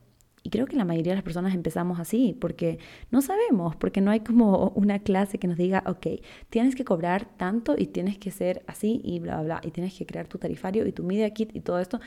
y 0.42 0.50
creo 0.50 0.66
que 0.66 0.76
la 0.76 0.84
mayoría 0.84 1.12
de 1.12 1.16
las 1.16 1.24
personas 1.24 1.54
empezamos 1.54 2.00
así, 2.00 2.36
porque 2.40 2.78
no 3.10 3.22
sabemos, 3.22 3.76
porque 3.76 4.00
no 4.00 4.10
hay 4.10 4.20
como 4.20 4.70
una 4.70 4.98
clase 4.98 5.38
que 5.38 5.46
nos 5.46 5.56
diga, 5.56 5.84
ok, 5.86 6.06
tienes 6.50 6.74
que 6.74 6.84
cobrar 6.84 7.26
tanto 7.36 7.74
y 7.78 7.86
tienes 7.86 8.18
que 8.18 8.30
ser 8.30 8.62
así 8.66 9.00
y 9.04 9.20
bla, 9.20 9.36
bla, 9.36 9.44
bla, 9.44 9.60
y 9.62 9.70
tienes 9.70 9.96
que 9.96 10.06
crear 10.06 10.26
tu 10.26 10.38
tarifario 10.38 10.86
y 10.86 10.92
tu 10.92 11.04
media 11.04 11.30
kit 11.30 11.54
y 11.54 11.60
todo 11.60 11.78
esto. 11.78 12.00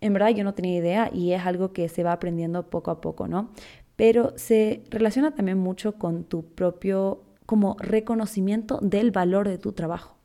En 0.00 0.12
verdad 0.12 0.30
yo 0.30 0.44
no 0.44 0.54
tenía 0.54 0.76
idea 0.76 1.10
y 1.12 1.32
es 1.32 1.44
algo 1.44 1.72
que 1.72 1.88
se 1.88 2.02
va 2.02 2.12
aprendiendo 2.12 2.68
poco 2.68 2.90
a 2.90 3.00
poco, 3.00 3.28
¿no? 3.28 3.50
Pero 3.96 4.32
se 4.36 4.82
relaciona 4.90 5.34
también 5.34 5.58
mucho 5.58 5.94
con 5.94 6.24
tu 6.24 6.44
propio 6.44 7.22
como 7.46 7.76
reconocimiento 7.80 8.78
del 8.82 9.10
valor 9.10 9.48
de 9.48 9.58
tu 9.58 9.72
trabajo. 9.72 10.19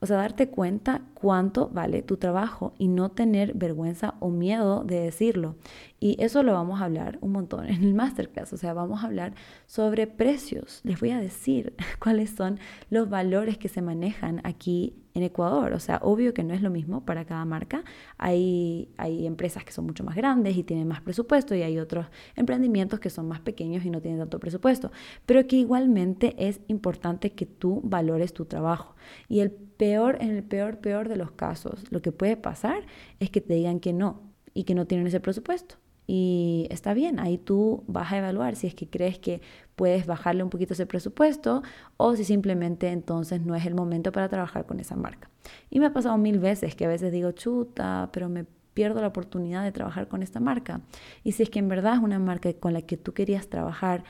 O 0.00 0.06
sea, 0.06 0.16
darte 0.18 0.48
cuenta 0.48 1.02
cuánto 1.14 1.68
vale 1.68 2.02
tu 2.02 2.16
trabajo 2.16 2.74
y 2.78 2.88
no 2.88 3.10
tener 3.10 3.54
vergüenza 3.54 4.14
o 4.20 4.30
miedo 4.30 4.84
de 4.84 5.00
decirlo. 5.00 5.56
Y 6.00 6.22
eso 6.22 6.42
lo 6.42 6.52
vamos 6.52 6.80
a 6.80 6.84
hablar 6.84 7.18
un 7.20 7.32
montón 7.32 7.66
en 7.66 7.82
el 7.82 7.94
masterclass. 7.94 8.52
O 8.52 8.56
sea, 8.56 8.74
vamos 8.74 9.02
a 9.02 9.06
hablar 9.06 9.34
sobre 9.66 10.06
precios. 10.06 10.80
Les 10.84 11.00
voy 11.00 11.10
a 11.10 11.18
decir 11.18 11.74
cuáles 12.02 12.30
son 12.30 12.58
los 12.90 13.08
valores 13.08 13.56
que 13.58 13.68
se 13.68 13.82
manejan 13.82 14.40
aquí 14.44 15.03
en 15.14 15.22
Ecuador. 15.22 15.72
O 15.72 15.80
sea, 15.80 15.98
obvio 16.02 16.34
que 16.34 16.42
no 16.42 16.54
es 16.54 16.62
lo 16.62 16.70
mismo 16.70 17.04
para 17.04 17.24
cada 17.24 17.44
marca. 17.44 17.84
Hay, 18.18 18.92
hay 18.96 19.26
empresas 19.26 19.64
que 19.64 19.72
son 19.72 19.86
mucho 19.86 20.04
más 20.04 20.16
grandes 20.16 20.56
y 20.56 20.64
tienen 20.64 20.88
más 20.88 21.00
presupuesto 21.00 21.54
y 21.54 21.62
hay 21.62 21.78
otros 21.78 22.06
emprendimientos 22.36 23.00
que 23.00 23.10
son 23.10 23.28
más 23.28 23.40
pequeños 23.40 23.84
y 23.84 23.90
no 23.90 24.00
tienen 24.00 24.20
tanto 24.20 24.40
presupuesto. 24.40 24.90
Pero 25.24 25.46
que 25.46 25.56
igualmente 25.56 26.34
es 26.38 26.60
importante 26.66 27.32
que 27.32 27.46
tú 27.46 27.80
valores 27.84 28.32
tu 28.32 28.44
trabajo. 28.44 28.96
Y 29.28 29.40
el 29.40 29.50
peor, 29.52 30.18
en 30.20 30.30
el 30.30 30.42
peor, 30.42 30.78
peor 30.78 31.08
de 31.08 31.16
los 31.16 31.30
casos, 31.30 31.84
lo 31.90 32.02
que 32.02 32.12
puede 32.12 32.36
pasar 32.36 32.84
es 33.20 33.30
que 33.30 33.40
te 33.40 33.54
digan 33.54 33.80
que 33.80 33.92
no 33.92 34.22
y 34.52 34.64
que 34.64 34.74
no 34.74 34.86
tienen 34.86 35.06
ese 35.06 35.20
presupuesto. 35.20 35.76
Y 36.06 36.66
está 36.70 36.92
bien, 36.92 37.18
ahí 37.18 37.38
tú 37.38 37.82
vas 37.86 38.12
a 38.12 38.18
evaluar 38.18 38.56
si 38.56 38.66
es 38.66 38.74
que 38.74 38.88
crees 38.88 39.18
que 39.18 39.40
puedes 39.74 40.06
bajarle 40.06 40.42
un 40.42 40.50
poquito 40.50 40.74
ese 40.74 40.86
presupuesto 40.86 41.62
o 41.96 42.14
si 42.14 42.24
simplemente 42.24 42.88
entonces 42.90 43.40
no 43.40 43.54
es 43.54 43.64
el 43.64 43.74
momento 43.74 44.12
para 44.12 44.28
trabajar 44.28 44.66
con 44.66 44.80
esa 44.80 44.96
marca. 44.96 45.30
Y 45.70 45.80
me 45.80 45.86
ha 45.86 45.92
pasado 45.92 46.18
mil 46.18 46.38
veces 46.38 46.74
que 46.74 46.84
a 46.84 46.88
veces 46.88 47.10
digo, 47.10 47.32
chuta, 47.32 48.10
pero 48.12 48.28
me 48.28 48.44
pierdo 48.74 49.00
la 49.00 49.06
oportunidad 49.06 49.64
de 49.64 49.72
trabajar 49.72 50.08
con 50.08 50.22
esta 50.22 50.40
marca. 50.40 50.82
Y 51.22 51.32
si 51.32 51.44
es 51.44 51.50
que 51.50 51.60
en 51.60 51.68
verdad 51.68 51.94
es 51.94 52.00
una 52.00 52.18
marca 52.18 52.52
con 52.54 52.74
la 52.74 52.82
que 52.82 52.96
tú 52.96 53.14
querías 53.14 53.48
trabajar, 53.48 54.04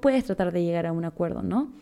puedes 0.00 0.24
tratar 0.24 0.52
de 0.52 0.62
llegar 0.62 0.86
a 0.86 0.92
un 0.92 1.04
acuerdo, 1.04 1.42
¿no? 1.42 1.72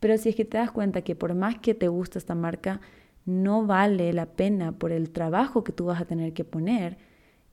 Pero 0.00 0.16
si 0.16 0.30
es 0.30 0.36
que 0.36 0.44
te 0.44 0.58
das 0.58 0.70
cuenta 0.70 1.02
que 1.02 1.14
por 1.14 1.34
más 1.34 1.58
que 1.58 1.74
te 1.74 1.88
gusta 1.88 2.18
esta 2.18 2.34
marca, 2.34 2.80
no 3.24 3.66
vale 3.66 4.12
la 4.12 4.26
pena 4.26 4.72
por 4.72 4.90
el 4.90 5.10
trabajo 5.10 5.62
que 5.62 5.72
tú 5.72 5.86
vas 5.86 6.00
a 6.00 6.06
tener 6.06 6.32
que 6.32 6.44
poner, 6.44 6.96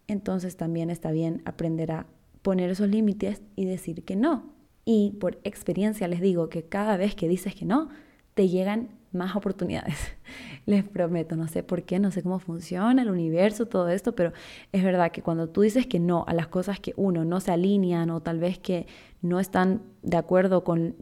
entonces 0.07 0.57
también 0.57 0.89
está 0.89 1.11
bien 1.11 1.41
aprender 1.45 1.91
a 1.91 2.05
poner 2.41 2.69
esos 2.69 2.89
límites 2.89 3.41
y 3.55 3.65
decir 3.65 4.03
que 4.03 4.15
no. 4.15 4.53
Y 4.85 5.11
por 5.19 5.39
experiencia 5.43 6.07
les 6.07 6.21
digo 6.21 6.49
que 6.49 6.63
cada 6.63 6.95
vez 6.97 7.15
que 7.15 7.27
dices 7.27 7.55
que 7.55 7.65
no, 7.65 7.89
te 8.35 8.49
llegan 8.49 8.89
más 9.13 9.35
oportunidades. 9.35 9.97
Les 10.65 10.83
prometo, 10.83 11.35
no 11.35 11.47
sé 11.47 11.63
por 11.63 11.83
qué, 11.83 11.99
no 11.99 12.11
sé 12.11 12.21
cómo 12.21 12.39
funciona 12.39 13.01
el 13.01 13.09
universo, 13.09 13.65
todo 13.65 13.89
esto, 13.89 14.13
pero 14.13 14.33
es 14.71 14.83
verdad 14.83 15.11
que 15.11 15.21
cuando 15.21 15.47
tú 15.47 15.61
dices 15.61 15.87
que 15.87 15.99
no 15.99 16.25
a 16.27 16.33
las 16.33 16.47
cosas 16.47 16.79
que 16.79 16.93
uno 16.97 17.23
no 17.23 17.39
se 17.39 17.51
alinean 17.51 18.09
o 18.09 18.21
tal 18.21 18.39
vez 18.39 18.59
que 18.59 18.85
no 19.21 19.39
están 19.39 19.81
de 20.03 20.17
acuerdo 20.17 20.63
con, 20.63 20.95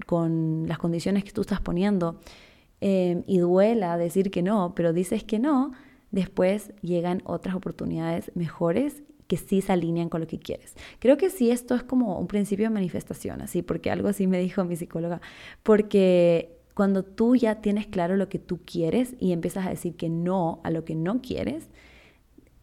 las 0.67 0.77
condiciones 0.77 1.23
que 1.23 1.31
tú 1.31 1.41
estás 1.41 1.59
poniendo 1.59 2.19
eh, 2.81 3.23
y 3.25 3.39
duela 3.39 3.97
decir 3.97 4.31
que 4.31 4.43
no, 4.43 4.73
pero 4.75 4.93
dices 4.93 5.23
que 5.23 5.39
no, 5.39 5.73
después 6.13 6.71
llegan 6.81 7.21
otras 7.25 7.55
oportunidades 7.55 8.31
mejores 8.35 9.01
que 9.27 9.35
sí 9.35 9.61
se 9.61 9.73
alinean 9.73 10.09
con 10.09 10.21
lo 10.21 10.27
que 10.27 10.37
quieres. 10.39 10.75
Creo 10.99 11.17
que 11.17 11.29
sí, 11.29 11.49
esto 11.49 11.73
es 11.75 11.83
como 11.83 12.19
un 12.19 12.27
principio 12.27 12.67
de 12.67 12.73
manifestación, 12.73 13.41
así, 13.41 13.63
porque 13.63 13.89
algo 13.89 14.07
así 14.07 14.27
me 14.27 14.39
dijo 14.39 14.63
mi 14.63 14.75
psicóloga, 14.75 15.21
porque 15.63 16.55
cuando 16.75 17.03
tú 17.03 17.35
ya 17.35 17.61
tienes 17.61 17.87
claro 17.87 18.15
lo 18.15 18.29
que 18.29 18.37
tú 18.37 18.59
quieres 18.63 19.15
y 19.19 19.31
empiezas 19.31 19.65
a 19.65 19.71
decir 19.71 19.95
que 19.95 20.07
no 20.07 20.61
a 20.63 20.69
lo 20.69 20.85
que 20.85 20.93
no 20.93 21.21
quieres, 21.21 21.67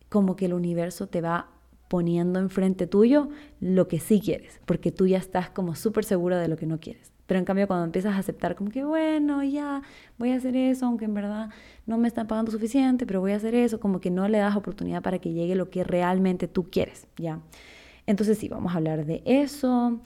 como 0.09 0.37
que 0.37 0.47
el 0.47 0.55
universo 0.55 1.09
te 1.09 1.21
va 1.21 1.51
poniendo 1.89 2.39
enfrente 2.39 2.87
tuyo 2.87 3.31
lo 3.59 3.89
que 3.89 3.99
sí 3.99 4.21
quieres, 4.21 4.61
porque 4.65 4.93
tú 4.93 5.09
ya 5.09 5.19
estás 5.19 5.51
como 5.51 5.75
súper 5.75 6.05
seguro 6.05 6.37
de 6.39 6.47
lo 6.47 6.57
que 6.57 6.67
no 6.67 6.79
quieres. 6.79 7.10
Pero 7.31 7.39
en 7.39 7.45
cambio 7.45 7.69
cuando 7.69 7.85
empiezas 7.85 8.17
a 8.17 8.19
aceptar 8.19 8.57
como 8.57 8.73
que, 8.73 8.83
bueno, 8.83 9.45
ya 9.45 9.83
voy 10.19 10.33
a 10.33 10.35
hacer 10.35 10.57
eso, 10.57 10.87
aunque 10.87 11.05
en 11.05 11.15
verdad 11.15 11.51
no 11.87 11.97
me 11.97 12.09
están 12.09 12.27
pagando 12.27 12.51
suficiente, 12.51 13.07
pero 13.07 13.21
voy 13.21 13.31
a 13.31 13.37
hacer 13.37 13.55
eso, 13.55 13.79
como 13.79 14.01
que 14.01 14.11
no 14.11 14.27
le 14.27 14.39
das 14.39 14.57
oportunidad 14.57 15.01
para 15.01 15.21
que 15.21 15.33
llegue 15.33 15.55
lo 15.55 15.71
que 15.71 15.85
realmente 15.85 16.49
tú 16.49 16.69
quieres, 16.71 17.07
¿ya? 17.17 17.39
Entonces 18.07 18.37
sí, 18.37 18.49
vamos 18.49 18.75
a 18.75 18.79
hablar 18.79 19.07
de 19.07 19.23
eso 19.27 20.01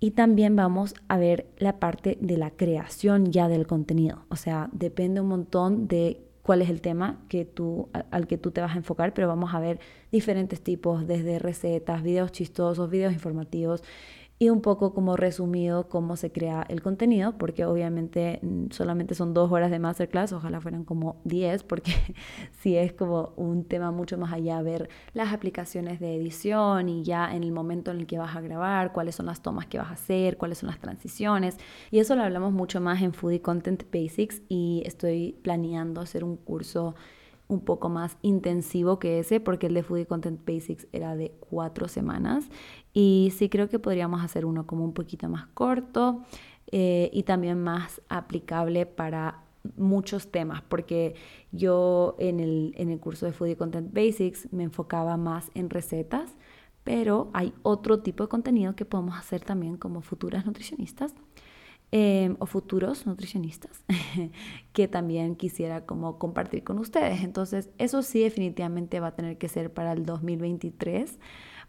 y 0.00 0.10
también 0.10 0.56
vamos 0.56 0.96
a 1.06 1.16
ver 1.16 1.46
la 1.58 1.78
parte 1.78 2.18
de 2.20 2.36
la 2.38 2.50
creación 2.50 3.30
ya 3.30 3.46
del 3.46 3.68
contenido. 3.68 4.24
O 4.28 4.34
sea, 4.34 4.68
depende 4.72 5.20
un 5.20 5.28
montón 5.28 5.86
de 5.86 6.24
cuál 6.42 6.60
es 6.60 6.70
el 6.70 6.80
tema 6.80 7.20
que 7.28 7.44
tú, 7.44 7.88
al 8.10 8.26
que 8.26 8.36
tú 8.36 8.50
te 8.50 8.60
vas 8.60 8.74
a 8.74 8.78
enfocar, 8.78 9.14
pero 9.14 9.28
vamos 9.28 9.54
a 9.54 9.60
ver 9.60 9.78
diferentes 10.10 10.60
tipos, 10.60 11.06
desde 11.06 11.38
recetas, 11.38 12.02
videos 12.02 12.32
chistosos, 12.32 12.90
videos 12.90 13.12
informativos, 13.12 13.84
y 14.38 14.50
un 14.50 14.60
poco 14.60 14.92
como 14.94 15.16
resumido 15.16 15.88
cómo 15.88 16.16
se 16.16 16.32
crea 16.32 16.64
el 16.68 16.82
contenido, 16.82 17.38
porque 17.38 17.64
obviamente 17.64 18.40
mm, 18.42 18.70
solamente 18.70 19.14
son 19.14 19.32
dos 19.32 19.50
horas 19.52 19.70
de 19.70 19.78
masterclass, 19.78 20.32
ojalá 20.32 20.60
fueran 20.60 20.84
como 20.84 21.20
diez, 21.24 21.62
porque 21.62 21.92
si 22.60 22.76
es 22.76 22.92
como 22.92 23.32
un 23.36 23.64
tema 23.64 23.92
mucho 23.92 24.18
más 24.18 24.32
allá, 24.32 24.60
ver 24.62 24.88
las 25.12 25.32
aplicaciones 25.32 26.00
de 26.00 26.16
edición 26.16 26.88
y 26.88 27.04
ya 27.04 27.34
en 27.34 27.44
el 27.44 27.52
momento 27.52 27.92
en 27.92 27.98
el 28.00 28.06
que 28.06 28.18
vas 28.18 28.34
a 28.34 28.40
grabar, 28.40 28.92
cuáles 28.92 29.14
son 29.14 29.26
las 29.26 29.40
tomas 29.40 29.66
que 29.66 29.78
vas 29.78 29.90
a 29.90 29.94
hacer, 29.94 30.36
cuáles 30.36 30.58
son 30.58 30.68
las 30.68 30.80
transiciones, 30.80 31.56
y 31.90 32.00
eso 32.00 32.16
lo 32.16 32.22
hablamos 32.24 32.52
mucho 32.52 32.80
más 32.80 33.02
en 33.02 33.12
Foodie 33.12 33.40
Content 33.40 33.84
Basics 33.92 34.42
y 34.48 34.82
estoy 34.84 35.38
planeando 35.42 36.00
hacer 36.00 36.24
un 36.24 36.36
curso 36.36 36.94
un 37.48 37.60
poco 37.60 37.88
más 37.88 38.16
intensivo 38.22 38.98
que 38.98 39.18
ese, 39.18 39.40
porque 39.40 39.66
el 39.66 39.74
de 39.74 39.82
Foodie 39.82 40.06
Content 40.06 40.40
Basics 40.46 40.86
era 40.92 41.14
de 41.16 41.32
cuatro 41.40 41.88
semanas. 41.88 42.46
Y 42.92 43.32
sí 43.36 43.48
creo 43.48 43.68
que 43.68 43.78
podríamos 43.78 44.22
hacer 44.22 44.46
uno 44.46 44.66
como 44.66 44.84
un 44.84 44.94
poquito 44.94 45.28
más 45.28 45.46
corto 45.48 46.22
eh, 46.72 47.10
y 47.12 47.24
también 47.24 47.62
más 47.62 48.00
aplicable 48.08 48.86
para 48.86 49.42
muchos 49.76 50.30
temas, 50.30 50.62
porque 50.62 51.14
yo 51.50 52.16
en 52.18 52.40
el, 52.40 52.74
en 52.76 52.90
el 52.90 53.00
curso 53.00 53.26
de 53.26 53.32
Foodie 53.32 53.56
Content 53.56 53.92
Basics 53.94 54.52
me 54.52 54.64
enfocaba 54.64 55.16
más 55.16 55.50
en 55.54 55.70
recetas, 55.70 56.36
pero 56.82 57.30
hay 57.32 57.54
otro 57.62 58.00
tipo 58.00 58.24
de 58.24 58.28
contenido 58.28 58.76
que 58.76 58.84
podemos 58.84 59.16
hacer 59.16 59.42
también 59.42 59.78
como 59.78 60.02
futuras 60.02 60.44
nutricionistas 60.44 61.14
Em, 61.96 62.34
o 62.40 62.46
futuros 62.46 63.06
nutricionistas 63.06 63.84
que 64.72 64.88
también 64.88 65.36
quisiera 65.36 65.86
como 65.86 66.18
compartir 66.18 66.64
con 66.64 66.80
ustedes. 66.80 67.22
Entonces, 67.22 67.70
eso 67.78 68.02
sí 68.02 68.20
definitivamente 68.20 68.98
va 68.98 69.08
a 69.08 69.14
tener 69.14 69.38
que 69.38 69.46
ser 69.46 69.72
para 69.72 69.92
el 69.92 70.04
2023 70.04 71.20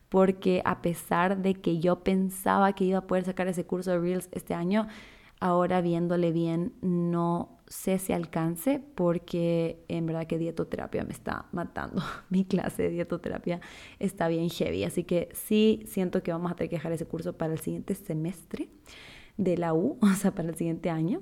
porque 0.09 0.63
a 0.65 0.81
pesar 0.81 1.43
de 1.43 1.53
que 1.53 1.77
yo 1.77 2.03
pensaba 2.03 2.73
que 2.73 2.85
iba 2.85 2.97
a 2.97 3.05
poder 3.05 3.23
sacar 3.23 3.47
ese 3.47 3.67
curso 3.67 3.91
de 3.91 3.99
Reels 3.99 4.27
este 4.31 4.55
año, 4.55 4.87
ahora 5.39 5.81
viéndole 5.81 6.31
bien 6.31 6.73
no 6.81 7.59
sé 7.67 7.99
si 7.99 8.11
alcance 8.11 8.81
porque 8.95 9.85
en 9.89 10.07
verdad 10.07 10.25
que 10.25 10.39
dietoterapia 10.39 11.03
me 11.03 11.13
está 11.13 11.45
matando. 11.51 12.01
Mi 12.31 12.45
clase 12.45 12.81
de 12.81 12.89
dietoterapia 12.89 13.61
está 13.99 14.27
bien 14.27 14.49
heavy, 14.49 14.85
así 14.85 15.03
que 15.03 15.29
sí 15.33 15.83
siento 15.85 16.23
que 16.23 16.31
vamos 16.31 16.51
a 16.51 16.55
tener 16.55 16.71
que 16.71 16.77
dejar 16.77 16.93
ese 16.93 17.05
curso 17.05 17.37
para 17.37 17.53
el 17.53 17.59
siguiente 17.59 17.93
semestre 17.93 18.69
de 19.37 19.57
la 19.57 19.73
U, 19.73 19.97
o 20.01 20.07
sea, 20.15 20.31
para 20.31 20.49
el 20.49 20.55
siguiente 20.55 20.89
año. 20.89 21.21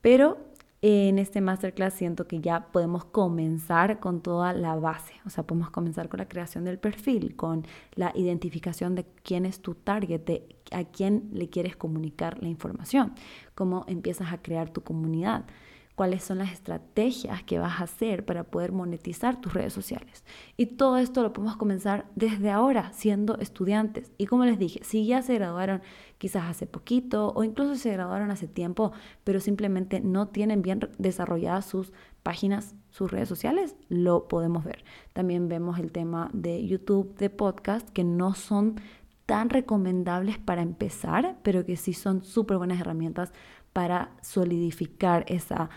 Pero 0.00 0.38
en 0.86 1.18
este 1.18 1.40
masterclass 1.40 1.94
siento 1.94 2.26
que 2.26 2.42
ya 2.42 2.70
podemos 2.70 3.06
comenzar 3.06 4.00
con 4.00 4.20
toda 4.20 4.52
la 4.52 4.74
base, 4.74 5.14
o 5.24 5.30
sea, 5.30 5.42
podemos 5.42 5.70
comenzar 5.70 6.10
con 6.10 6.18
la 6.18 6.28
creación 6.28 6.64
del 6.64 6.78
perfil, 6.78 7.36
con 7.36 7.66
la 7.94 8.12
identificación 8.14 8.94
de 8.94 9.06
quién 9.22 9.46
es 9.46 9.60
tu 9.60 9.74
target, 9.74 10.20
de 10.26 10.56
a 10.72 10.84
quién 10.84 11.30
le 11.32 11.48
quieres 11.48 11.74
comunicar 11.74 12.42
la 12.42 12.48
información, 12.48 13.14
cómo 13.54 13.86
empiezas 13.88 14.30
a 14.30 14.42
crear 14.42 14.68
tu 14.68 14.82
comunidad 14.82 15.46
cuáles 15.94 16.24
son 16.24 16.38
las 16.38 16.52
estrategias 16.52 17.42
que 17.44 17.58
vas 17.58 17.80
a 17.80 17.84
hacer 17.84 18.24
para 18.24 18.44
poder 18.44 18.72
monetizar 18.72 19.40
tus 19.40 19.54
redes 19.54 19.72
sociales. 19.72 20.24
Y 20.56 20.66
todo 20.66 20.98
esto 20.98 21.22
lo 21.22 21.32
podemos 21.32 21.56
comenzar 21.56 22.06
desde 22.16 22.50
ahora, 22.50 22.92
siendo 22.92 23.38
estudiantes. 23.38 24.10
Y 24.18 24.26
como 24.26 24.44
les 24.44 24.58
dije, 24.58 24.80
si 24.82 25.06
ya 25.06 25.22
se 25.22 25.34
graduaron 25.34 25.82
quizás 26.18 26.44
hace 26.44 26.66
poquito 26.66 27.32
o 27.34 27.44
incluso 27.44 27.76
se 27.76 27.92
graduaron 27.92 28.30
hace 28.30 28.48
tiempo, 28.48 28.92
pero 29.22 29.40
simplemente 29.40 30.00
no 30.00 30.28
tienen 30.28 30.62
bien 30.62 30.80
desarrolladas 30.98 31.66
sus 31.66 31.92
páginas, 32.22 32.74
sus 32.90 33.10
redes 33.10 33.28
sociales, 33.28 33.76
lo 33.88 34.26
podemos 34.26 34.64
ver. 34.64 34.84
También 35.12 35.48
vemos 35.48 35.78
el 35.78 35.92
tema 35.92 36.30
de 36.32 36.66
YouTube, 36.66 37.14
de 37.16 37.30
podcast, 37.30 37.88
que 37.90 38.02
no 38.02 38.34
son 38.34 38.80
tan 39.26 39.48
recomendables 39.48 40.38
para 40.38 40.62
empezar, 40.62 41.38
pero 41.42 41.64
que 41.64 41.76
sí 41.76 41.94
son 41.94 42.24
súper 42.24 42.58
buenas 42.58 42.80
herramientas 42.80 43.32
para 43.74 44.12
solidificar 44.22 45.26
esa 45.28 45.68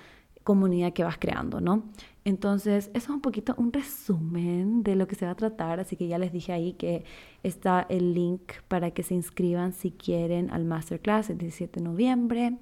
comunidad 0.45 0.93
que 0.93 1.03
vas 1.03 1.17
creando, 1.17 1.59
¿no? 1.59 1.83
Entonces, 2.23 2.89
eso 2.93 2.97
es 2.97 3.09
un 3.09 3.19
poquito 3.19 3.53
un 3.57 3.73
resumen 3.73 4.81
de 4.83 4.95
lo 4.95 5.07
que 5.07 5.15
se 5.15 5.25
va 5.25 5.31
a 5.31 5.35
tratar, 5.35 5.81
así 5.81 5.97
que 5.97 6.07
ya 6.07 6.17
les 6.17 6.31
dije 6.31 6.53
ahí 6.53 6.71
que 6.73 7.03
está 7.43 7.85
el 7.89 8.13
link 8.13 8.53
para 8.69 8.91
que 8.91 9.03
se 9.03 9.13
inscriban 9.13 9.73
si 9.73 9.91
quieren 9.91 10.49
al 10.51 10.63
masterclass 10.63 11.29
el 11.29 11.37
17 11.37 11.81
de 11.81 11.85
noviembre 11.85 12.57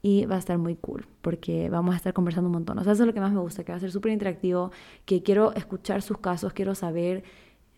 y 0.00 0.26
va 0.26 0.36
a 0.36 0.38
estar 0.38 0.56
muy 0.58 0.76
cool 0.76 1.06
porque 1.20 1.68
vamos 1.68 1.94
a 1.94 1.96
estar 1.98 2.12
conversando 2.14 2.48
un 2.48 2.54
montón. 2.54 2.78
O 2.78 2.84
sea, 2.84 2.92
eso 2.94 3.02
es 3.02 3.06
lo 3.06 3.12
que 3.14 3.20
más 3.20 3.32
me 3.32 3.40
gusta, 3.40 3.64
que 3.64 3.72
va 3.72 3.76
a 3.76 3.80
ser 3.80 3.90
súper 3.90 4.12
interactivo, 4.12 4.70
que 5.04 5.22
quiero 5.22 5.52
escuchar 5.54 6.00
sus 6.02 6.18
casos, 6.18 6.52
quiero 6.52 6.74
saber 6.74 7.24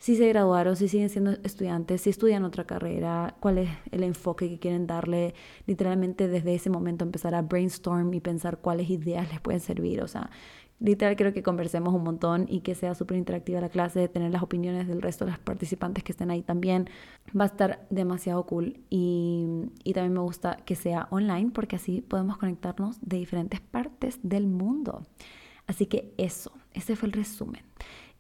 si 0.01 0.17
se 0.17 0.27
graduaron, 0.29 0.77
si 0.77 0.89
siguen 0.89 1.11
siendo 1.11 1.33
estudiantes, 1.45 2.01
si 2.01 2.11
estudian 2.11 2.43
otra 2.45 2.65
carrera, 2.65 3.37
cuál 3.39 3.59
es 3.59 3.69
el 3.93 4.03
enfoque 4.03 4.49
que 4.49 4.59
quieren 4.59 4.87
darle, 4.87 5.35
literalmente 5.67 6.27
desde 6.27 6.55
ese 6.55 6.71
momento 6.71 7.05
empezar 7.05 7.35
a 7.35 7.43
brainstorm 7.43 8.13
y 8.15 8.21
pensar 8.21 8.59
cuáles 8.59 8.89
ideas 8.89 9.31
les 9.31 9.43
pueden 9.43 9.61
servir. 9.61 10.03
O 10.03 10.09
sea, 10.09 10.31
literal 10.81 11.17
quiero 11.17 11.35
que 11.35 11.43
conversemos 11.43 11.93
un 11.93 12.03
montón 12.03 12.47
y 12.49 12.61
que 12.61 12.75
sea 12.75 12.95
súper 12.95 13.19
interactiva 13.19 13.61
la 13.61 13.69
clase, 13.69 14.09
tener 14.09 14.33
las 14.33 14.43
opiniones 14.43 14.89
del 14.89 15.03
resto 15.03 15.27
de 15.27 15.33
los 15.33 15.41
participantes 15.41 16.03
que 16.03 16.13
estén 16.13 16.31
ahí 16.31 16.41
también. 16.41 16.89
Va 17.39 17.45
a 17.45 17.49
estar 17.49 17.87
demasiado 17.91 18.47
cool 18.47 18.81
y, 18.89 19.45
y 19.85 19.93
también 19.93 20.15
me 20.15 20.21
gusta 20.21 20.57
que 20.65 20.77
sea 20.77 21.09
online 21.11 21.51
porque 21.51 21.77
así 21.77 22.01
podemos 22.01 22.39
conectarnos 22.39 22.97
de 23.03 23.19
diferentes 23.19 23.61
partes 23.61 24.19
del 24.23 24.47
mundo. 24.47 25.03
Así 25.67 25.85
que 25.85 26.15
eso, 26.17 26.53
ese 26.73 26.97
fue 26.97 27.09
el 27.09 27.13
resumen. 27.13 27.63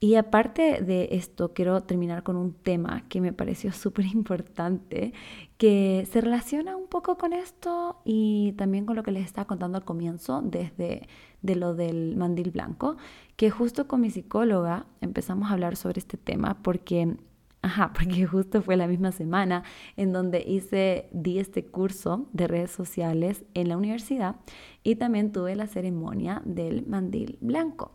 Y 0.02 0.14
aparte 0.14 0.80
de 0.80 1.10
esto, 1.12 1.52
quiero 1.52 1.82
terminar 1.82 2.22
con 2.22 2.36
un 2.36 2.54
tema 2.54 3.04
que 3.10 3.20
me 3.20 3.34
pareció 3.34 3.70
súper 3.72 4.06
importante, 4.06 5.12
que 5.58 6.08
se 6.10 6.22
relaciona 6.22 6.74
un 6.76 6.88
poco 6.88 7.18
con 7.18 7.34
esto 7.34 8.00
y 8.04 8.52
también 8.56 8.86
con 8.86 8.96
lo 8.96 9.02
que 9.02 9.12
les 9.12 9.26
estaba 9.26 9.46
contando 9.46 9.76
al 9.76 9.84
comienzo, 9.84 10.40
desde 10.42 11.06
de 11.42 11.56
lo 11.56 11.74
del 11.74 12.16
mandil 12.16 12.50
blanco, 12.50 12.96
que 13.36 13.50
justo 13.50 13.86
con 13.86 14.00
mi 14.00 14.10
psicóloga 14.10 14.86
empezamos 15.02 15.50
a 15.50 15.52
hablar 15.54 15.76
sobre 15.76 15.98
este 16.00 16.16
tema 16.16 16.62
porque 16.62 17.16
Ajá, 17.62 17.92
porque 17.94 18.26
justo 18.26 18.62
fue 18.62 18.76
la 18.76 18.86
misma 18.86 19.12
semana 19.12 19.64
en 19.96 20.12
donde 20.12 20.42
hice, 20.46 21.08
di 21.12 21.38
este 21.38 21.66
curso 21.66 22.26
de 22.32 22.46
redes 22.46 22.70
sociales 22.70 23.44
en 23.54 23.68
la 23.68 23.76
universidad 23.76 24.36
y 24.82 24.96
también 24.96 25.32
tuve 25.32 25.54
la 25.56 25.66
ceremonia 25.66 26.40
del 26.44 26.86
mandil 26.86 27.36
blanco. 27.42 27.92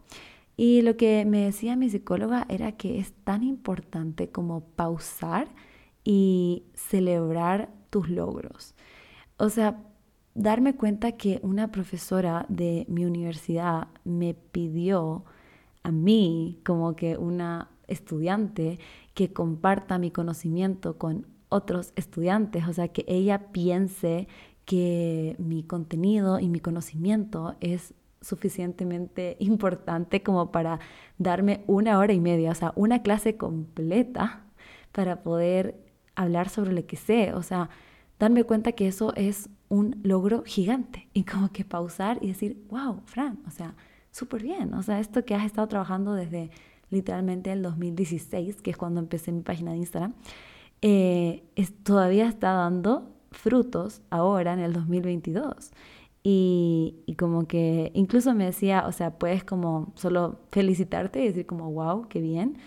Y 0.57 0.81
lo 0.81 0.95
que 0.97 1.25
me 1.25 1.41
decía 1.45 1.75
mi 1.75 1.89
psicóloga 1.89 2.45
era 2.49 2.73
que 2.73 2.99
es 2.99 3.13
tan 3.23 3.43
importante 3.43 4.29
como 4.29 4.61
pausar 4.61 5.49
y 6.03 6.63
celebrar 6.73 7.73
tus 7.89 8.09
logros. 8.09 8.75
O 9.37 9.49
sea, 9.49 9.83
darme 10.33 10.75
cuenta 10.75 11.13
que 11.13 11.39
una 11.43 11.71
profesora 11.71 12.45
de 12.49 12.85
mi 12.87 13.05
universidad 13.05 13.87
me 14.03 14.33
pidió 14.33 15.25
a 15.83 15.91
mí, 15.91 16.59
como 16.65 16.95
que 16.95 17.17
una 17.17 17.69
estudiante, 17.87 18.79
que 19.13 19.33
comparta 19.33 19.97
mi 19.97 20.11
conocimiento 20.11 20.97
con 20.97 21.27
otros 21.49 21.93
estudiantes, 21.95 22.67
o 22.67 22.73
sea, 22.73 22.87
que 22.89 23.05
ella 23.07 23.51
piense 23.51 24.27
que 24.65 25.35
mi 25.37 25.63
contenido 25.63 26.39
y 26.39 26.49
mi 26.49 26.59
conocimiento 26.59 27.55
es 27.59 27.93
suficientemente 28.25 29.37
importante 29.39 30.23
como 30.23 30.51
para 30.51 30.79
darme 31.17 31.63
una 31.67 31.99
hora 31.99 32.13
y 32.13 32.19
media, 32.19 32.51
o 32.51 32.55
sea, 32.55 32.73
una 32.75 33.01
clase 33.01 33.37
completa 33.37 34.45
para 34.91 35.21
poder 35.23 35.75
hablar 36.15 36.49
sobre 36.49 36.73
lo 36.73 36.85
que 36.85 36.95
sé, 36.95 37.33
o 37.33 37.43
sea, 37.43 37.69
darme 38.19 38.43
cuenta 38.43 38.71
que 38.71 38.87
eso 38.87 39.13
es 39.15 39.49
un 39.69 39.99
logro 40.03 40.43
gigante 40.45 41.07
y 41.13 41.23
como 41.23 41.51
que 41.51 41.65
pausar 41.65 42.17
y 42.21 42.27
decir, 42.27 42.63
wow, 42.69 43.01
Fran, 43.05 43.39
o 43.45 43.51
sea, 43.51 43.75
súper 44.11 44.41
bien, 44.41 44.73
o 44.73 44.81
sea, 44.81 44.99
esto 44.99 45.25
que 45.25 45.35
has 45.35 45.45
estado 45.45 45.67
trabajando 45.67 46.13
desde 46.13 46.49
literalmente 46.89 47.51
el 47.51 47.61
2016, 47.61 48.61
que 48.61 48.71
es 48.71 48.77
cuando 48.77 49.01
empecé 49.01 49.31
mi 49.31 49.41
página 49.41 49.71
de 49.71 49.77
Instagram, 49.77 50.13
eh, 50.81 51.43
todavía 51.83 52.27
está 52.27 52.53
dando 52.53 53.11
frutos 53.31 54.01
ahora 54.09 54.53
en 54.53 54.59
el 54.59 54.73
2022. 54.73 55.71
Y, 56.27 57.15
como 57.19 57.47
que 57.47 57.91
incluso 57.93 58.33
me 58.33 58.45
decía, 58.45 58.85
o 58.87 58.91
sea, 58.91 59.19
puedes 59.19 59.43
como 59.43 59.93
solo 59.95 60.39
felicitarte 60.51 61.21
y 61.21 61.27
decir 61.27 61.45
como, 61.45 61.71
wow, 61.71 62.07
qué 62.09 62.19
bien. 62.19 62.57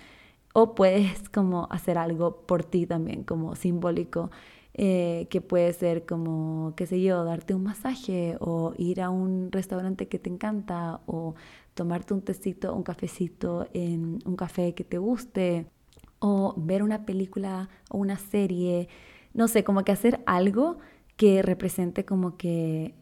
O 0.54 0.76
puedes 0.76 1.28
como 1.30 1.66
hacer 1.70 1.98
algo 1.98 2.42
por 2.46 2.62
ti 2.64 2.86
también, 2.86 3.24
como 3.24 3.56
simbólico, 3.56 4.30
eh, 4.74 5.26
que 5.30 5.40
puede 5.40 5.72
ser 5.72 6.06
como, 6.06 6.74
qué 6.76 6.86
sé 6.86 7.02
yo, 7.02 7.24
darte 7.24 7.54
un 7.54 7.64
masaje 7.64 8.36
o 8.40 8.74
ir 8.78 9.00
a 9.02 9.10
un 9.10 9.50
restaurante 9.50 10.06
que 10.08 10.20
te 10.20 10.30
encanta 10.30 11.00
o 11.06 11.34
tomarte 11.74 12.14
un 12.14 12.22
tecito, 12.22 12.72
un 12.74 12.84
cafecito 12.84 13.66
en 13.74 14.20
un 14.24 14.36
café 14.36 14.72
que 14.74 14.84
te 14.84 14.98
guste 14.98 15.66
o 16.20 16.54
ver 16.56 16.84
una 16.84 17.04
película 17.06 17.68
o 17.90 17.98
una 17.98 18.18
serie, 18.18 18.88
no 19.34 19.48
sé, 19.48 19.64
como 19.64 19.82
que 19.82 19.92
hacer 19.92 20.20
algo 20.26 20.78
que 21.16 21.42
represente 21.42 22.04
como 22.04 22.36
que 22.36 22.94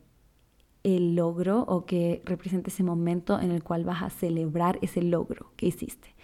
el 0.87 1.17
logro 1.17 1.65
o 1.67 1.85
que 1.85 2.23
represente 2.25 2.71
ese 2.71 2.85
momento 2.85 3.41
en 3.41 3.51
el 3.51 3.65
cual 3.65 3.85
vas 3.85 4.05
a 4.05 4.11
celebrar 4.11 4.79
ese 4.83 5.03
logro 5.03 5.51
que 5.57 5.67
hiciste. 5.67 6.15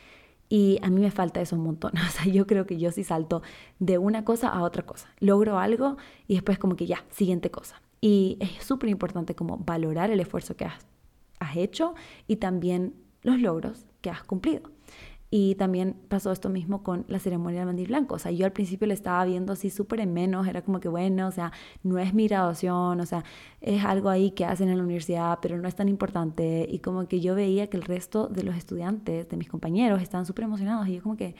Y 0.48 0.78
a 0.82 0.88
mí 0.88 1.00
me 1.00 1.10
falta 1.10 1.40
eso 1.40 1.56
un 1.56 1.64
montón. 1.64 1.92
O 2.08 2.10
sea, 2.10 2.26
yo 2.32 2.46
creo 2.46 2.64
que 2.64 2.78
yo 2.78 2.92
sí 2.92 3.02
salto 3.02 3.42
de 3.80 3.98
una 3.98 4.24
cosa 4.24 4.48
a 4.48 4.62
otra 4.62 4.86
cosa. 4.86 5.08
Logro 5.18 5.58
algo 5.58 5.96
y 6.28 6.34
después 6.34 6.60
como 6.60 6.76
que 6.76 6.86
ya, 6.86 7.04
siguiente 7.10 7.50
cosa. 7.50 7.82
Y 8.00 8.36
es 8.38 8.64
súper 8.64 8.88
importante 8.88 9.34
como 9.34 9.58
valorar 9.58 10.10
el 10.10 10.20
esfuerzo 10.20 10.56
que 10.56 10.64
has, 10.64 10.86
has 11.40 11.56
hecho 11.56 11.94
y 12.28 12.36
también 12.36 12.94
los 13.22 13.40
logros 13.40 13.86
que 14.00 14.10
has 14.10 14.22
cumplido. 14.22 14.70
Y 15.34 15.54
también 15.54 15.96
pasó 16.10 16.30
esto 16.30 16.50
mismo 16.50 16.82
con 16.82 17.06
la 17.08 17.18
ceremonia 17.18 17.60
del 17.60 17.66
mandil 17.66 17.88
blanco. 17.88 18.16
O 18.16 18.18
sea, 18.18 18.30
yo 18.32 18.44
al 18.44 18.52
principio 18.52 18.86
le 18.86 18.92
estaba 18.92 19.24
viendo 19.24 19.54
así 19.54 19.70
súper 19.70 20.00
en 20.00 20.12
menos, 20.12 20.46
era 20.46 20.60
como 20.60 20.78
que 20.78 20.88
bueno, 20.88 21.26
o 21.26 21.32
sea, 21.32 21.52
no 21.82 21.98
es 21.98 22.12
mi 22.12 22.28
graduación, 22.28 23.00
o 23.00 23.06
sea, 23.06 23.24
es 23.62 23.82
algo 23.82 24.10
ahí 24.10 24.32
que 24.32 24.44
hacen 24.44 24.68
en 24.68 24.76
la 24.76 24.84
universidad, 24.84 25.38
pero 25.40 25.56
no 25.56 25.66
es 25.68 25.74
tan 25.74 25.88
importante. 25.88 26.66
Y 26.70 26.80
como 26.80 27.08
que 27.08 27.20
yo 27.20 27.34
veía 27.34 27.70
que 27.70 27.78
el 27.78 27.82
resto 27.82 28.28
de 28.28 28.42
los 28.42 28.56
estudiantes, 28.56 29.26
de 29.26 29.36
mis 29.38 29.48
compañeros, 29.48 30.02
estaban 30.02 30.26
súper 30.26 30.44
emocionados 30.44 30.86
y 30.88 30.96
yo 30.96 31.02
como 31.02 31.16
que, 31.16 31.34